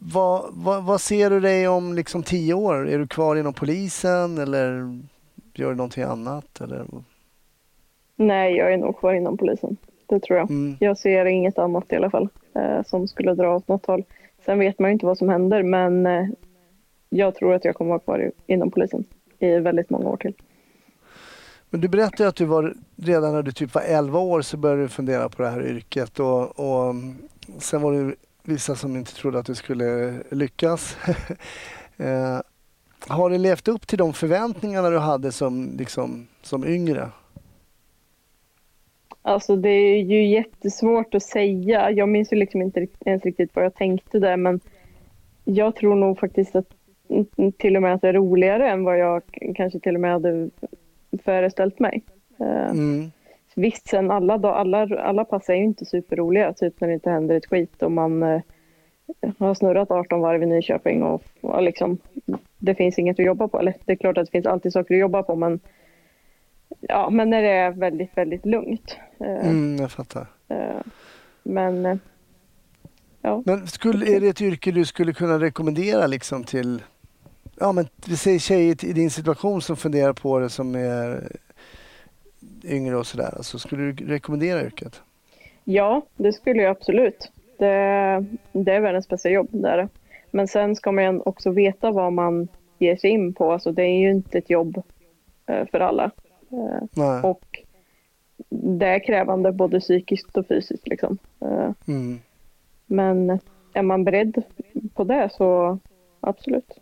vad, 0.01 0.45
vad, 0.51 0.84
vad 0.84 1.01
ser 1.01 1.29
du 1.29 1.39
dig 1.39 1.67
om 1.67 1.93
liksom 1.93 2.23
tio 2.23 2.53
år? 2.53 2.89
Är 2.89 2.99
du 2.99 3.07
kvar 3.07 3.36
inom 3.36 3.53
polisen 3.53 4.38
eller 4.38 4.99
gör 5.53 5.69
du 5.69 5.75
någonting 5.75 6.03
annat? 6.03 6.62
Eller? 6.62 6.86
Nej, 8.15 8.55
jag 8.55 8.73
är 8.73 8.77
nog 8.77 8.99
kvar 8.99 9.13
inom 9.13 9.38
polisen. 9.38 9.77
Det 10.07 10.19
tror 10.19 10.39
jag. 10.39 10.49
Mm. 10.49 10.77
Jag 10.79 10.97
ser 10.97 11.25
inget 11.25 11.57
annat 11.57 11.86
i 11.89 11.95
alla 11.95 12.10
fall 12.10 12.29
eh, 12.55 12.84
som 12.86 13.07
skulle 13.07 13.34
dra 13.34 13.55
åt 13.55 13.67
något 13.67 13.86
håll. 13.86 14.03
Sen 14.45 14.60
vet 14.60 14.79
man 14.79 14.89
ju 14.89 14.93
inte 14.93 15.05
vad 15.05 15.17
som 15.17 15.29
händer, 15.29 15.63
men 15.63 16.05
eh, 16.05 16.27
jag 17.10 17.36
tror 17.36 17.53
att 17.53 17.65
jag 17.65 17.75
kommer 17.75 17.89
vara 17.89 17.99
kvar 17.99 18.31
inom 18.47 18.71
polisen 18.71 19.05
i 19.39 19.60
väldigt 19.60 19.89
många 19.89 20.10
år 20.10 20.17
till. 20.17 20.34
Men 21.69 21.81
du 21.81 21.88
berättade 21.88 22.29
att 22.29 22.36
du 22.36 22.45
var, 22.45 22.73
redan 22.95 23.34
när 23.34 23.43
du 23.43 23.51
typ 23.51 23.73
var 23.73 23.81
11 23.81 24.19
år 24.19 24.41
så 24.41 24.57
började 24.57 24.81
du 24.81 24.88
fundera 24.88 25.29
på 25.29 25.41
det 25.41 25.49
här 25.49 25.67
yrket 25.67 26.19
och, 26.19 26.60
och 26.60 26.95
sen 27.57 27.81
var 27.81 27.93
det 27.93 28.15
vissa 28.43 28.75
som 28.75 28.95
inte 28.95 29.15
trodde 29.15 29.39
att 29.39 29.45
du 29.45 29.56
skulle 29.56 30.13
lyckas. 30.30 30.97
eh, 31.97 32.39
har 33.08 33.30
du 33.30 33.38
levt 33.38 33.67
upp 33.67 33.88
till 33.88 33.97
de 33.97 34.13
förväntningarna 34.13 34.89
du 34.89 34.97
hade 34.97 35.32
som, 35.32 35.75
liksom, 35.77 36.27
som 36.41 36.67
yngre? 36.67 37.10
Alltså 39.21 39.56
det 39.56 39.69
är 39.69 40.04
ju 40.04 40.27
jättesvårt 40.27 41.15
att 41.15 41.23
säga. 41.23 41.91
Jag 41.91 42.10
minns 42.10 42.34
ju 42.34 42.38
liksom 42.38 42.62
inte 42.62 42.88
ens 43.06 43.23
riktigt 43.23 43.56
vad 43.56 43.65
jag 43.65 43.75
tänkte 43.75 44.19
där, 44.19 44.38
men 44.38 44.60
jag 45.43 45.75
tror 45.75 45.95
nog 45.95 46.19
faktiskt 46.19 46.56
att 46.56 46.67
till 47.58 47.75
och 47.75 47.82
med 47.82 47.93
att 47.93 48.01
det 48.01 48.10
är 48.10 48.13
roligare 48.13 48.69
än 48.69 48.84
vad 48.84 48.99
jag 48.99 49.21
kanske 49.56 49.80
till 49.80 49.95
och 49.95 50.01
med 50.01 50.12
hade 50.12 50.49
föreställt 51.23 51.80
mig. 51.80 52.04
Eh, 52.39 52.69
Mm. 52.69 53.12
Visst, 53.55 53.87
sen 53.89 54.11
alla, 54.11 54.37
dag, 54.37 54.55
alla, 54.57 54.87
alla 55.01 55.25
pass 55.25 55.49
är 55.49 55.53
ju 55.53 55.63
inte 55.63 55.85
superroliga, 55.85 56.53
typ 56.53 56.81
när 56.81 56.87
det 56.87 56.93
inte 56.93 57.09
händer 57.09 57.35
ett 57.35 57.45
skit 57.45 57.83
och 57.83 57.91
man 57.91 58.23
eh, 58.23 58.41
har 59.37 59.53
snurrat 59.53 59.91
18 59.91 60.21
varv 60.21 60.43
i 60.43 60.45
Nyköping 60.45 61.03
och, 61.03 61.23
och 61.41 61.63
liksom, 61.63 61.97
det 62.57 62.75
finns 62.75 62.99
inget 62.99 63.19
att 63.19 63.25
jobba 63.25 63.47
på. 63.47 63.59
Eller 63.59 63.73
det 63.85 63.91
är 63.91 63.95
klart 63.95 64.17
att 64.17 64.25
det 64.25 64.31
finns 64.31 64.45
alltid 64.45 64.73
saker 64.73 64.93
att 64.95 64.99
jobba 65.01 65.23
på, 65.23 65.35
men 65.35 65.59
ja, 66.79 67.09
men 67.09 67.29
när 67.29 67.41
det 67.41 67.49
är 67.49 67.71
väldigt, 67.71 68.17
väldigt 68.17 68.45
lugnt. 68.45 68.97
Eh, 69.19 69.47
Mm, 69.49 69.77
jag 69.81 69.91
fattar. 69.91 70.27
eh, 70.47 70.81
men 71.43 71.85
eh, 71.85 71.97
ja, 73.21 73.43
Men 73.45 73.67
skulle, 73.67 74.15
är 74.15 74.19
det 74.19 74.27
ett 74.27 74.41
yrke 74.41 74.71
du 74.71 74.85
skulle 74.85 75.13
kunna 75.13 75.39
rekommendera 75.39 76.07
liksom 76.07 76.43
till 76.43 76.81
ja, 77.59 77.71
men 77.71 77.87
vi 78.07 78.17
säger 78.17 78.39
tjejer 78.39 78.85
i 78.85 78.93
din 78.93 79.09
situation 79.11 79.61
som 79.61 79.75
funderar 79.77 80.13
på 80.13 80.39
det 80.39 80.49
som 80.49 80.75
är 80.75 81.31
yngre 82.63 82.97
och 82.97 83.08
sådär. 83.08 83.34
Alltså, 83.38 83.60
skulle 83.60 83.91
du 83.91 84.06
rekommendera 84.06 84.65
yrket? 84.65 85.01
ja, 85.63 86.01
det 86.15 86.34
skulle 86.34 86.62
jag 86.62 86.71
absolut. 86.71 87.32
Det, 87.58 88.25
det 88.51 88.71
är 88.71 88.80
världens 88.82 89.08
bästa 89.08 89.30
jobb, 89.30 89.47
det 89.51 89.69
är 89.69 89.77
det. 89.77 89.88
Men 90.32 90.47
sen 90.47 90.75
ska 90.75 90.91
man 90.91 91.21
också 91.25 91.51
veta 91.51 91.91
vad 91.91 92.13
man 92.13 92.47
ger 92.80 92.95
sig 92.95 93.10
in 93.10 93.34
på. 93.34 93.51
Alltså, 93.51 93.71
det 93.71 93.84
är 93.84 93.99
ju 93.99 94.12
inte 94.12 94.38
ett 94.38 94.49
jobb 94.49 94.82
eh, 95.45 95.65
för 95.71 95.80
alla. 95.80 96.12
Eh, 96.51 96.84
Nej. 96.91 97.21
Och 97.23 97.60
det 98.49 98.86
är 98.86 99.06
krävande 99.06 99.51
både 99.51 99.80
psykiskt 99.80 100.38
och 100.38 100.47
fysiskt. 100.47 100.88
Liksom. 100.88 101.17
Eh, 101.41 101.71
Mm. 101.88 102.19
Men 102.86 103.39
är 103.73 103.82
man 103.82 104.04
beredd 104.04 104.43
på 104.93 105.04
det 105.04 105.30
så 105.34 105.80
absolut. 106.19 106.80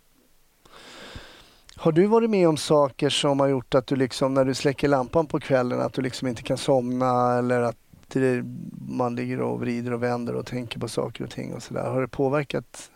Har 1.79 1.91
du 1.91 2.05
varit 2.05 2.29
med 2.29 2.47
om 2.47 2.57
saker 2.57 3.09
som 3.09 3.39
har 3.39 3.47
gjort 3.47 3.75
att 3.75 3.87
du 3.87 3.95
liksom 3.95 4.33
när 4.33 4.45
du 4.45 4.53
släcker 4.53 4.87
lampan 4.87 5.25
på 5.25 5.39
kvällen 5.39 5.81
att 5.81 5.93
du 5.93 6.01
liksom 6.01 6.27
inte 6.27 6.43
kan 6.43 6.57
somna 6.57 7.37
eller 7.37 7.61
att 7.61 7.77
det, 8.07 8.43
man 8.89 9.15
ligger 9.15 9.41
och 9.41 9.59
vrider 9.59 9.93
och 9.93 10.03
vänder 10.03 10.35
och 10.35 10.45
tänker 10.45 10.79
på 10.79 10.87
saker 10.87 11.23
och 11.23 11.29
ting 11.29 11.53
och 11.53 11.63
sådär. 11.63 11.89
Har 11.89 12.01
det 12.01 12.07
påverkat 12.07 12.91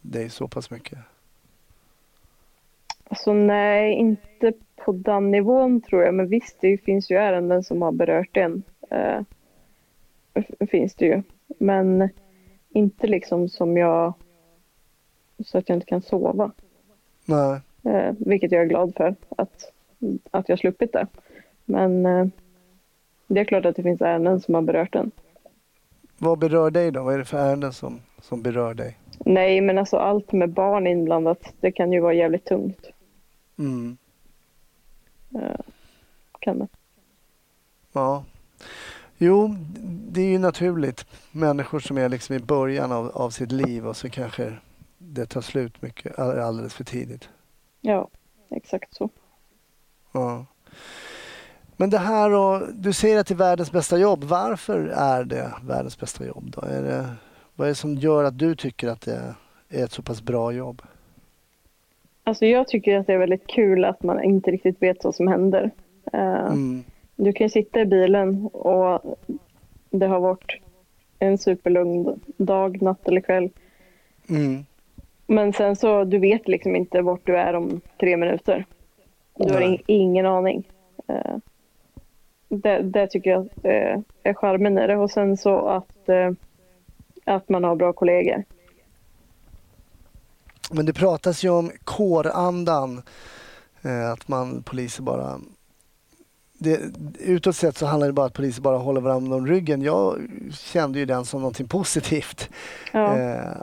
dig 0.00 0.30
så 0.30 0.48
pass 0.48 0.70
mycket? 0.70 0.98
Alltså 3.08 3.32
nej, 3.32 3.92
inte 3.92 4.52
på 4.84 4.92
den 4.92 5.30
nivån 5.30 5.80
tror 5.80 6.02
jag. 6.02 6.14
Men 6.14 6.28
visst, 6.28 6.56
det 6.60 6.78
finns 6.78 7.10
ju 7.10 7.16
ärenden 7.16 7.64
som 7.64 7.82
har 7.82 7.92
berört 7.92 8.36
en. 8.36 8.62
Eh, 8.90 9.22
finns 10.70 10.94
det 10.94 11.06
ju. 11.06 11.22
Men 11.58 12.08
inte 12.70 13.06
liksom 13.06 13.48
som 13.48 13.76
jag... 13.76 14.12
Så 15.44 15.58
att 15.58 15.68
jag 15.68 15.76
inte 15.76 15.86
kan 15.86 16.02
sova. 16.02 16.52
Nej. 17.24 17.60
Eh, 17.84 18.14
vilket 18.18 18.52
jag 18.52 18.62
är 18.62 18.66
glad 18.66 18.94
för. 18.96 19.14
Att, 19.36 19.72
att 20.30 20.48
jag 20.48 20.58
sluppit 20.58 20.92
det. 20.92 21.06
Men 21.64 22.06
eh, 22.06 22.26
det 23.26 23.40
är 23.40 23.44
klart 23.44 23.64
att 23.64 23.76
det 23.76 23.82
finns 23.82 24.00
ärenden 24.00 24.40
som 24.40 24.54
har 24.54 24.62
berört 24.62 24.94
en. 24.94 25.10
Vad 26.18 26.38
berör 26.38 26.70
dig 26.70 26.90
då? 26.90 27.02
Vad 27.02 27.14
är 27.14 27.18
det 27.18 27.24
för 27.24 27.38
ärenden 27.38 27.72
som, 27.72 28.00
som 28.22 28.42
berör 28.42 28.74
dig? 28.74 28.98
Nej, 29.18 29.60
men 29.60 29.78
alltså 29.78 29.96
allt 29.96 30.32
med 30.32 30.50
barn 30.50 30.86
inblandat, 30.86 31.52
det 31.60 31.72
kan 31.72 31.92
ju 31.92 32.00
vara 32.00 32.14
jävligt 32.14 32.44
tungt. 32.44 32.86
Mm. 33.58 33.96
Eh, 35.34 35.60
kan 36.38 36.58
det. 36.58 36.68
Ja. 37.92 38.24
Jo, 39.18 39.56
det 40.10 40.20
är 40.20 40.26
ju 40.26 40.38
naturligt. 40.38 41.06
Människor 41.32 41.80
som 41.80 41.98
är 41.98 42.08
liksom 42.08 42.36
i 42.36 42.38
början 42.38 42.92
av, 42.92 43.10
av 43.14 43.30
sitt 43.30 43.52
liv 43.52 43.86
och 43.86 43.96
så 43.96 44.10
kanske 44.10 44.52
det 44.98 45.26
tar 45.26 45.40
slut 45.40 45.82
mycket 45.82 46.18
all- 46.18 46.38
alldeles 46.38 46.74
för 46.74 46.84
tidigt. 46.84 47.28
Ja, 47.86 48.08
exakt 48.50 48.94
så. 48.94 49.08
Ja. 50.12 50.46
Men 51.76 51.90
det 51.90 51.98
här 51.98 52.30
och 52.30 52.62
du 52.74 52.92
säger 52.92 53.18
att 53.20 53.26
det 53.26 53.34
är 53.34 53.38
världens 53.38 53.72
bästa 53.72 53.98
jobb. 53.98 54.24
Varför 54.24 54.86
är 54.86 55.24
det 55.24 55.52
världens 55.62 55.98
bästa 56.00 56.26
jobb 56.26 56.50
då? 56.50 56.60
Är 56.60 56.82
det, 56.82 57.06
vad 57.54 57.66
är 57.66 57.68
det 57.70 57.74
som 57.74 57.94
gör 57.94 58.24
att 58.24 58.38
du 58.38 58.56
tycker 58.56 58.88
att 58.88 59.00
det 59.00 59.34
är 59.68 59.84
ett 59.84 59.92
så 59.92 60.02
pass 60.02 60.22
bra 60.22 60.52
jobb? 60.52 60.82
Alltså 62.24 62.46
jag 62.46 62.68
tycker 62.68 62.98
att 62.98 63.06
det 63.06 63.12
är 63.12 63.18
väldigt 63.18 63.46
kul 63.46 63.84
att 63.84 64.02
man 64.02 64.22
inte 64.24 64.50
riktigt 64.50 64.82
vet 64.82 65.04
vad 65.04 65.14
som 65.14 65.28
händer. 65.28 65.70
Eh, 66.12 66.46
Mm. 66.46 66.84
Du 67.16 67.32
kan 67.32 67.50
sitta 67.50 67.80
i 67.80 67.86
bilen 67.86 68.46
och 68.46 69.16
det 69.90 70.06
har 70.06 70.20
varit 70.20 70.60
en 71.18 71.38
superlugn 71.38 72.20
dag, 72.36 72.82
natt 72.82 73.08
eller 73.08 73.20
kväll 73.20 73.50
Mm. 74.28 74.64
Men 75.26 75.52
sen 75.52 75.76
så, 75.76 76.04
du 76.04 76.18
vet 76.18 76.48
liksom 76.48 76.76
inte 76.76 77.02
vart 77.02 77.26
du 77.26 77.36
är 77.36 77.54
om 77.54 77.80
tre 78.00 78.16
minuter. 78.16 78.64
Du 79.36 79.54
har 79.54 79.60
in, 79.60 79.82
ingen 79.86 80.26
aning. 80.26 80.68
Eh, 81.08 81.36
det, 82.48 82.82
det 82.82 83.06
tycker 83.06 83.30
jag 83.30 83.48
eh, 83.62 83.98
är 84.22 84.34
charmen 84.34 84.78
i 84.78 84.86
det. 84.86 84.96
Och 84.96 85.10
sen 85.10 85.36
så 85.36 85.68
att, 85.68 86.08
eh, 86.08 86.30
att 87.24 87.48
man 87.48 87.64
har 87.64 87.76
bra 87.76 87.92
kollegor. 87.92 88.44
Men 90.70 90.86
det 90.86 90.92
pratas 90.92 91.44
ju 91.44 91.50
om 91.50 91.70
kårandan. 91.84 93.02
Eh, 93.82 94.12
att 94.12 94.28
man, 94.28 94.62
poliser 94.62 95.02
bara... 95.02 95.40
Det, 96.58 96.80
utåt 97.18 97.56
sett 97.56 97.76
så 97.76 97.86
handlar 97.86 98.06
det 98.06 98.12
bara 98.12 98.22
om 98.22 98.26
att 98.26 98.34
poliser 98.34 98.62
bara 98.62 98.78
håller 98.78 99.00
varandra 99.00 99.36
om 99.36 99.46
ryggen. 99.46 99.82
Jag 99.82 100.18
kände 100.52 100.98
ju 100.98 101.04
den 101.04 101.24
som 101.24 101.40
någonting 101.40 101.68
positivt. 101.68 102.50
Ja. 102.92 103.18
Eh, 103.18 103.56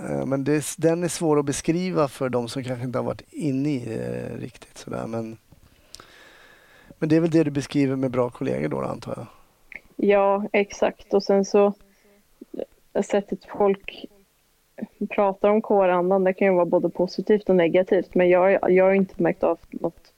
Eh, 0.00 0.26
men 0.26 0.44
det, 0.44 0.64
den 0.78 1.04
är 1.04 1.08
svår 1.08 1.38
att 1.38 1.44
beskriva 1.44 2.08
för 2.08 2.28
de 2.28 2.48
som 2.48 2.64
kanske 2.64 2.84
inte 2.84 2.98
har 2.98 3.04
varit 3.04 3.22
inne 3.30 3.68
i 3.70 3.84
det 3.84 4.36
riktigt. 4.36 4.78
Sådär. 4.78 5.06
Men, 5.06 5.36
men 6.98 7.08
det 7.08 7.16
är 7.16 7.20
väl 7.20 7.30
det 7.30 7.44
du 7.44 7.50
beskriver 7.50 7.96
med 7.96 8.10
bra 8.10 8.30
kollegor 8.30 8.68
då, 8.68 8.80
antar 8.80 9.14
jag? 9.16 9.26
Ja, 9.96 10.44
exakt. 10.52 11.14
Och 11.14 11.22
sen 11.22 11.44
så 11.44 11.74
eh, 12.92 13.02
sättet 13.02 13.44
folk 13.44 14.06
pratar 15.08 15.48
om 15.48 15.62
kårandan, 15.62 16.24
det 16.24 16.32
kan 16.32 16.48
ju 16.48 16.54
vara 16.54 16.64
både 16.64 16.88
positivt 16.88 17.48
och 17.48 17.56
negativt. 17.56 18.14
Men 18.14 18.28
jag, 18.28 18.72
jag 18.72 18.84
har 18.84 18.92
inte 18.92 19.22
märkt 19.22 19.42
av 19.42 19.58
något, 19.70 20.12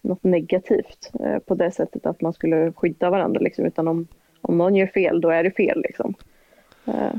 något 0.00 0.24
negativt 0.24 1.10
eh, 1.20 1.38
på 1.38 1.54
det 1.54 1.70
sättet 1.70 2.06
att 2.06 2.20
man 2.20 2.32
skulle 2.32 2.72
skydda 2.72 3.10
varandra. 3.10 3.40
Liksom, 3.40 3.64
utan 3.64 3.88
om, 3.88 4.06
om 4.40 4.58
någon 4.58 4.74
gör 4.74 4.86
fel, 4.86 5.20
då 5.20 5.30
är 5.30 5.44
det 5.44 5.50
fel. 5.50 5.82
Liksom. 5.82 6.14
Eh, 6.84 7.14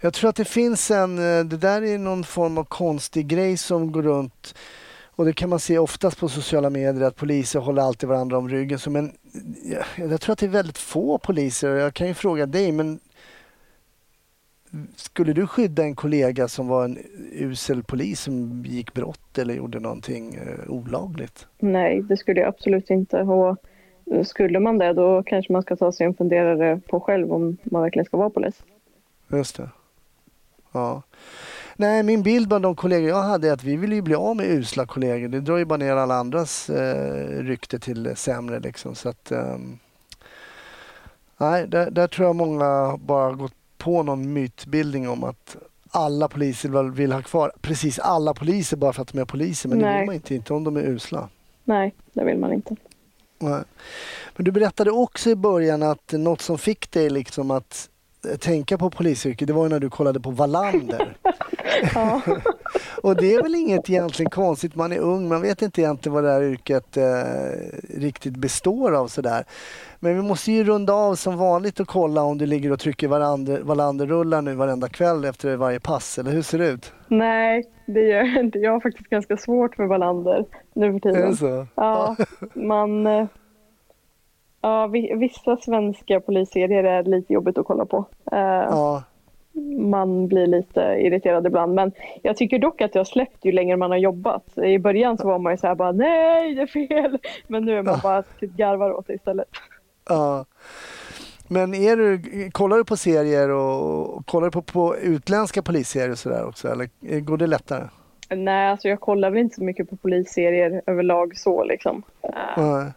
jag 0.00 0.14
tror 0.14 0.30
att 0.30 0.36
det 0.36 0.44
finns 0.44 0.90
en, 0.90 1.18
eh, 1.18 1.44
det 1.44 1.56
där 1.56 1.82
är 1.82 1.98
någon 1.98 2.24
form 2.24 2.58
av 2.58 2.64
konstig 2.64 3.26
grej 3.26 3.56
som 3.56 3.92
går 3.92 4.02
runt 4.02 4.54
och 5.18 5.24
det 5.24 5.32
kan 5.32 5.50
man 5.50 5.58
se 5.58 5.78
oftast 5.78 6.20
på 6.20 6.28
sociala 6.28 6.70
medier 6.70 7.04
att 7.04 7.16
poliser 7.16 7.60
håller 7.60 7.82
alltid 7.82 8.08
varandra 8.08 8.38
om 8.38 8.48
ryggen. 8.48 8.78
Så, 8.78 8.90
men 8.90 9.12
jag, 9.64 10.10
jag 10.10 10.20
tror 10.20 10.32
att 10.32 10.38
det 10.38 10.46
är 10.46 10.50
väldigt 10.50 10.78
få 10.78 11.18
poliser 11.18 11.70
och 11.70 11.78
jag 11.78 11.94
kan 11.94 12.06
ju 12.08 12.14
fråga 12.14 12.46
dig 12.46 12.72
men 12.72 13.00
skulle 14.96 15.32
du 15.32 15.46
skydda 15.46 15.82
en 15.82 15.94
kollega 15.94 16.48
som 16.48 16.68
var 16.68 16.84
en 16.84 16.98
usel 17.32 17.82
polis 17.82 18.20
som 18.20 18.64
gick 18.66 18.94
brott 18.94 19.38
eller 19.38 19.54
gjorde 19.54 19.80
någonting 19.80 20.34
eh, 20.34 20.70
olagligt? 20.70 21.46
nej, 21.58 22.02
det 22.02 22.16
skulle 22.16 22.40
jag 22.40 22.48
absolut 22.48 22.90
inte. 22.90 23.22
Och 23.22 23.56
skulle 24.26 24.60
man 24.60 24.78
det, 24.78 24.92
då 24.92 25.22
kanske 25.22 25.52
man 25.52 25.62
ska 25.62 25.76
ta 25.76 25.92
sig 25.92 26.06
en 26.06 26.14
funderare 26.14 26.80
på 26.88 27.00
själv 27.00 27.32
om 27.32 27.56
man 27.64 27.82
verkligen 27.82 28.04
ska 28.04 28.16
vara 28.16 28.30
polis. 28.30 28.62
Just 29.28 29.56
det. 29.56 29.70
Ja. 30.72 31.02
Nej, 31.76 32.02
min 32.02 32.22
bild 32.22 32.48
bland 32.48 32.64
de 32.64 32.76
kollegor 32.76 33.08
jag 33.08 33.22
hade 33.22 33.48
är 33.48 33.52
att 33.52 33.64
vi 33.64 33.76
vill 33.76 33.92
ju 33.92 34.02
bli 34.02 34.14
av 34.14 34.36
med 34.36 34.46
usla 34.46 34.86
kollegor. 34.86 35.28
Det 35.28 35.40
drar 35.40 35.56
ju 35.56 35.64
bara 35.64 35.76
ner 35.76 35.96
alla 35.96 36.14
andras 36.14 36.70
eh, 36.70 37.42
rykte 37.42 37.78
till 37.78 38.02
det 38.02 38.16
sämre 38.16 38.60
liksom. 38.60 38.94
Så 38.94 39.08
att, 39.08 39.32
ehm, 39.32 39.78
nej, 41.36 41.68
där, 41.68 41.90
där 41.90 42.06
tror 42.06 42.26
jag 42.28 42.36
många 42.36 42.96
bara 42.96 43.32
gått 43.32 43.54
på 43.78 44.02
någon 44.02 44.32
mytbildning 44.32 45.08
om 45.08 45.24
att 45.24 45.56
alla 45.90 46.28
poliser 46.28 46.90
vill, 46.90 47.12
ha 47.12 47.22
kvar 47.22 47.52
precis 47.60 47.98
alla 47.98 48.34
poliser 48.34 48.76
bara 48.76 48.92
för 48.92 49.02
att 49.02 49.12
de 49.12 49.18
är 49.18 49.24
poliser. 49.24 49.68
Men 49.68 49.78
det 49.78 49.84
Nej. 49.84 49.98
vill 49.98 50.06
man 50.06 50.14
inte, 50.14 50.34
inte 50.34 50.54
om 50.54 50.64
de 50.64 50.76
är 50.76 50.82
usla. 50.82 51.28
Nej, 51.64 51.94
det 52.12 52.24
vill 52.24 52.38
man 52.38 52.52
inte. 52.52 52.76
Nej. 53.38 53.62
Men 54.36 54.44
du 54.44 54.50
berättade 54.50 54.90
också 54.90 55.30
i 55.30 55.36
början 55.36 55.82
att 55.82 56.12
något 56.12 56.40
som 56.40 56.58
fick 56.58 56.90
dig 56.90 57.10
liksom 57.10 57.50
att 57.50 57.88
eh, 57.90 57.97
tänka 58.40 58.78
på 58.78 58.90
polisyrket, 58.90 59.48
det 59.48 59.54
var 59.54 59.62
ju 59.62 59.68
när 59.68 59.80
du 59.80 59.90
kollade 59.90 60.20
på 60.20 60.30
Wallander. 60.30 61.16
Ja. 61.94 62.20
Och 63.02 63.16
det 63.16 63.34
är 63.34 63.42
väl 63.42 63.54
inget 63.54 63.90
egentligen 63.90 64.30
konstigt, 64.30 64.74
man 64.74 64.92
är 64.92 64.98
ung, 64.98 65.28
man 65.28 65.42
vet 65.42 65.62
inte 65.62 65.80
egentligen 65.80 66.14
vad 66.14 66.24
det 66.24 66.30
här 66.30 66.42
yrket 66.42 66.96
eh, 66.96 67.04
riktigt 68.00 68.36
består 68.36 68.92
av 68.92 69.06
sådär. 69.08 69.44
Men 70.00 70.16
vi 70.16 70.22
måste 70.22 70.52
ju 70.52 70.64
runda 70.64 70.92
av 70.92 71.14
som 71.14 71.36
vanligt 71.36 71.80
och 71.80 71.88
kolla 71.88 72.22
om 72.22 72.38
du 72.38 72.46
ligger 72.46 72.72
och 72.72 72.80
trycker 72.80 73.08
Wallander- 73.08 73.62
Wallander-rullar 73.62 74.42
nu 74.42 74.54
varenda 74.54 74.88
kväll 74.88 75.24
efter 75.24 75.56
varje 75.56 75.80
pass, 75.80 76.18
eller 76.18 76.30
hur 76.30 76.42
ser 76.42 76.58
det 76.58 76.68
ut? 76.68 76.92
Nej, 77.08 77.64
det 77.86 78.00
gör 78.00 78.24
jag 78.24 78.44
inte. 78.44 78.58
Jag 78.58 78.72
har 78.72 78.80
faktiskt 78.80 79.10
ganska 79.10 79.36
svårt 79.36 79.76
för 79.76 79.84
Wallander 79.84 80.44
nu 80.74 81.00
för 81.00 81.08
Är 81.08 81.14
tiden. 81.14 81.30
det 81.30 81.36
så? 81.36 81.66
Ja, 81.74 82.16
man... 82.54 83.06
Ja, 84.60 84.86
vi- 84.86 85.14
vissa 85.14 85.56
svenska 85.56 86.20
polisserier 86.20 86.84
är 86.84 87.02
lite 87.02 87.32
jobbigt 87.32 87.58
att 87.58 87.66
kolla 87.66 87.84
på. 87.86 88.04
Eh, 88.32 88.38
Ja, 88.38 89.02
Man 89.80 90.28
blir 90.28 90.46
lite 90.46 90.80
irriterad 90.80 91.46
ibland. 91.46 91.74
Men 91.74 91.92
jag 92.22 92.36
tycker 92.36 92.58
dock 92.58 92.80
att 92.80 92.92
det 92.92 92.98
har 92.98 93.04
släppt 93.04 93.44
ju 93.44 93.52
längre 93.52 93.76
man 93.76 93.90
har 93.90 93.98
jobbat. 93.98 94.58
I 94.58 94.78
början 94.78 95.18
så 95.18 95.26
var 95.28 95.38
man 95.38 95.52
ju 95.52 95.56
så 95.56 95.66
här 95.66 95.74
bara 95.74 95.92
nej, 95.92 96.54
det 96.54 96.62
är 96.62 96.66
fel. 96.66 97.18
Men 97.46 97.64
nu 97.64 97.78
är 97.78 97.82
man 97.82 97.98
bara 98.02 98.22
typ 98.22 98.50
garvar 98.56 98.92
åt 98.92 99.06
det 99.06 99.14
istället. 99.14 99.48
ja. 100.08 100.44
Men 101.50 101.74
är 101.74 101.96
du, 101.96 102.20
kollar 102.50 102.76
du 102.76 102.84
på 102.84 102.96
serier 102.96 103.48
och, 103.50 104.10
och 104.16 104.26
kollar 104.26 104.46
du 104.46 104.50
på, 104.50 104.62
på 104.62 104.96
utländska 104.96 105.62
polisserier 105.62 106.10
och 106.10 106.18
sådär 106.18 106.46
också, 106.48 106.68
eller 106.68 107.20
går 107.20 107.36
det 107.36 107.46
lättare? 107.46 107.84
Nej, 108.30 108.70
alltså 108.70 108.88
jag 108.88 109.00
kollar 109.00 109.30
väl 109.30 109.38
inte 109.40 109.54
så 109.56 109.64
mycket 109.64 109.90
på 109.90 109.96
polisserier 109.96 110.82
överlag 110.86 111.36
så 111.36 111.64
liksom. 111.64 112.02
Nej. 112.56 112.92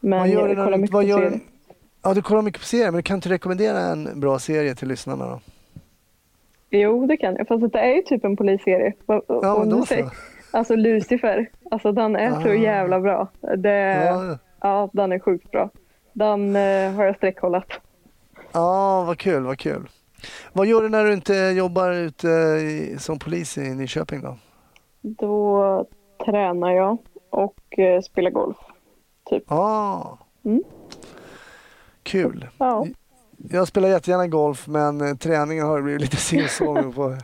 Men 0.00 0.18
Vad 0.18 0.28
gör 0.28 0.48
jag 0.48 0.56
kollar 0.56 0.78
mycket 0.78 0.94
vad 0.94 1.02
på 1.04 1.08
gör, 1.08 1.18
serier. 1.20 1.40
Ja, 2.02 2.14
du 2.14 2.22
kollar 2.22 2.42
mycket 2.42 2.60
på 2.60 2.66
serier, 2.66 2.90
men 2.90 3.02
kan 3.02 3.14
inte 3.16 3.28
rekommendera 3.28 3.78
en 3.80 4.20
bra 4.20 4.38
serie 4.38 4.74
till 4.74 4.88
lyssnarna 4.88 5.26
då? 5.26 5.40
Jo, 6.70 7.06
det 7.06 7.16
kan 7.16 7.36
jag. 7.36 7.48
Fast 7.48 7.72
det 7.72 7.78
är 7.78 7.94
ju 7.94 8.02
typ 8.02 8.24
en 8.24 8.36
polisserie. 8.36 8.92
Ja, 9.06 9.56
men 9.58 9.68
då 9.70 9.86
så. 9.86 10.10
Alltså 10.50 10.76
Lucifer. 10.76 11.50
Alltså 11.70 11.92
den 11.92 12.16
är 12.16 12.40
så 12.40 12.48
Ah. 12.48 12.54
jävla 12.54 13.00
bra. 13.00 13.28
Det, 13.56 14.04
ja. 14.04 14.38
Ja, 14.60 14.90
den 14.92 15.12
är 15.12 15.18
sjukt 15.18 15.50
bra. 15.50 15.70
Den 16.12 16.56
eh, 16.56 16.92
har 16.92 17.04
jag 17.04 17.16
sträckkollat. 17.16 17.66
ja, 18.52 19.04
vad 19.06 19.18
kul, 19.18 19.42
vad 19.42 19.58
kul. 19.58 19.88
Vad 20.52 20.66
gör 20.66 20.82
du 20.82 20.88
när 20.88 21.04
du 21.04 21.12
inte 21.12 21.34
jobbar 21.34 21.92
ute 21.92 22.28
i, 22.28 22.96
som 22.98 23.18
polis 23.18 23.58
i 23.58 23.74
Nyköping 23.74 24.20
då? 24.22 24.36
Då 25.00 25.86
tränar 26.24 26.70
jag 26.72 26.98
och 27.30 27.78
eh, 27.78 28.00
spelar 28.00 28.30
golf. 28.30 28.56
Ja. 29.48 30.18
Mm. 30.44 30.62
Kul. 32.02 32.48
Ja, 32.58 32.86
Jag 33.50 33.68
spelar 33.68 33.88
jättegärna 33.88 34.26
golf 34.26 34.66
men 34.66 35.00
eh, 35.00 35.14
träningen 35.16 35.66
har 35.66 35.82
blivit 35.82 36.00
lite 36.00 36.16
si 36.16 36.44
och 36.46 36.50
så 36.50 36.72
med 36.72 36.94
på 36.94 37.02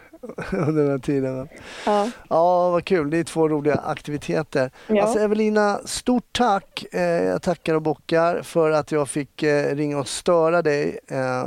under 0.53 0.83
den 0.83 0.90
här 0.90 0.99
tiden. 0.99 1.49
ja. 1.87 2.11
Ja, 2.29 2.71
vad 2.71 2.85
kul. 2.85 3.11
Det 3.11 3.19
är 3.19 3.25
två 3.25 3.49
roliga 3.49 3.75
aktiviteter. 3.75 4.71
ja. 4.87 5.03
Alltså 5.03 5.19
Evelina, 5.19 5.79
stort 5.85 6.29
tack. 6.33 6.85
Eh, 6.93 7.01
jag 7.03 7.43
tackar 7.43 7.75
och 7.75 7.83
bockar 7.83 8.43
för 8.43 8.71
att 8.71 8.93
jag 8.93 9.09
fick 9.09 9.43
eh, 9.43 9.75
ringa 9.77 9.99
och 9.99 10.09
störa 10.09 10.62
dig 10.62 10.99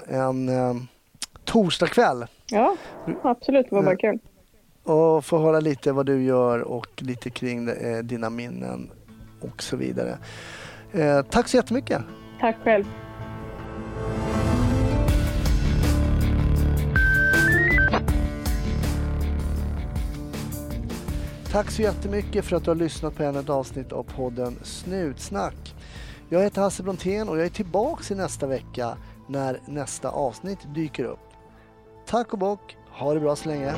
en 0.08 0.50
torsdagkväll 1.44 2.26
ja 2.50 2.76
absolut. 3.24 3.68
Det 3.70 3.76
var 3.76 3.84
bara 3.84 3.96
kul. 3.96 4.20
och 4.84 5.26
få 5.26 5.38
höra 5.40 5.60
lite 5.60 5.92
vad 5.92 6.06
du 6.06 6.24
gör 6.24 6.60
och 6.60 6.88
lite 6.98 7.30
kring 7.30 7.70
dina 8.04 8.30
minnen 8.30 8.90
och 9.42 9.64
så 9.64 9.76
vidare. 9.76 10.18
Eh, 10.92 11.22
tack 11.22 11.48
så 11.48 11.58
jättemycket. 11.58 12.02
Tack 12.40 12.56
själv. 12.64 12.86
Tack 21.52 21.72
så 21.72 21.82
jättemycket 21.82 22.46
för 22.46 22.56
att 22.56 22.64
du 22.64 22.70
har 22.70 22.76
lyssnat 22.76 23.16
på 23.16 23.24
ännu 23.24 23.40
ett 23.40 23.50
avsnitt 23.50 23.92
av 23.92 24.04
podden 24.04 24.56
Snutsnack. 24.64 25.76
Jag 26.30 26.44
heter 26.44 26.62
Hasse 26.62 26.84
Brontén 26.84 27.30
och 27.30 27.38
jag 27.38 27.46
är 27.46 27.50
tillbaks 27.50 28.12
i 28.12 28.16
nästa 28.16 28.48
vecka 28.48 28.98
när 29.28 29.60
nästa 29.66 30.10
avsnitt 30.10 30.60
dyker 30.76 31.04
upp. 31.04 31.20
Tack 32.06 32.34
och 32.34 32.40
bock, 32.40 32.78
ha 32.90 33.14
det 33.14 33.20
bra 33.20 33.36
så 33.36 33.50
länge. 33.50 33.74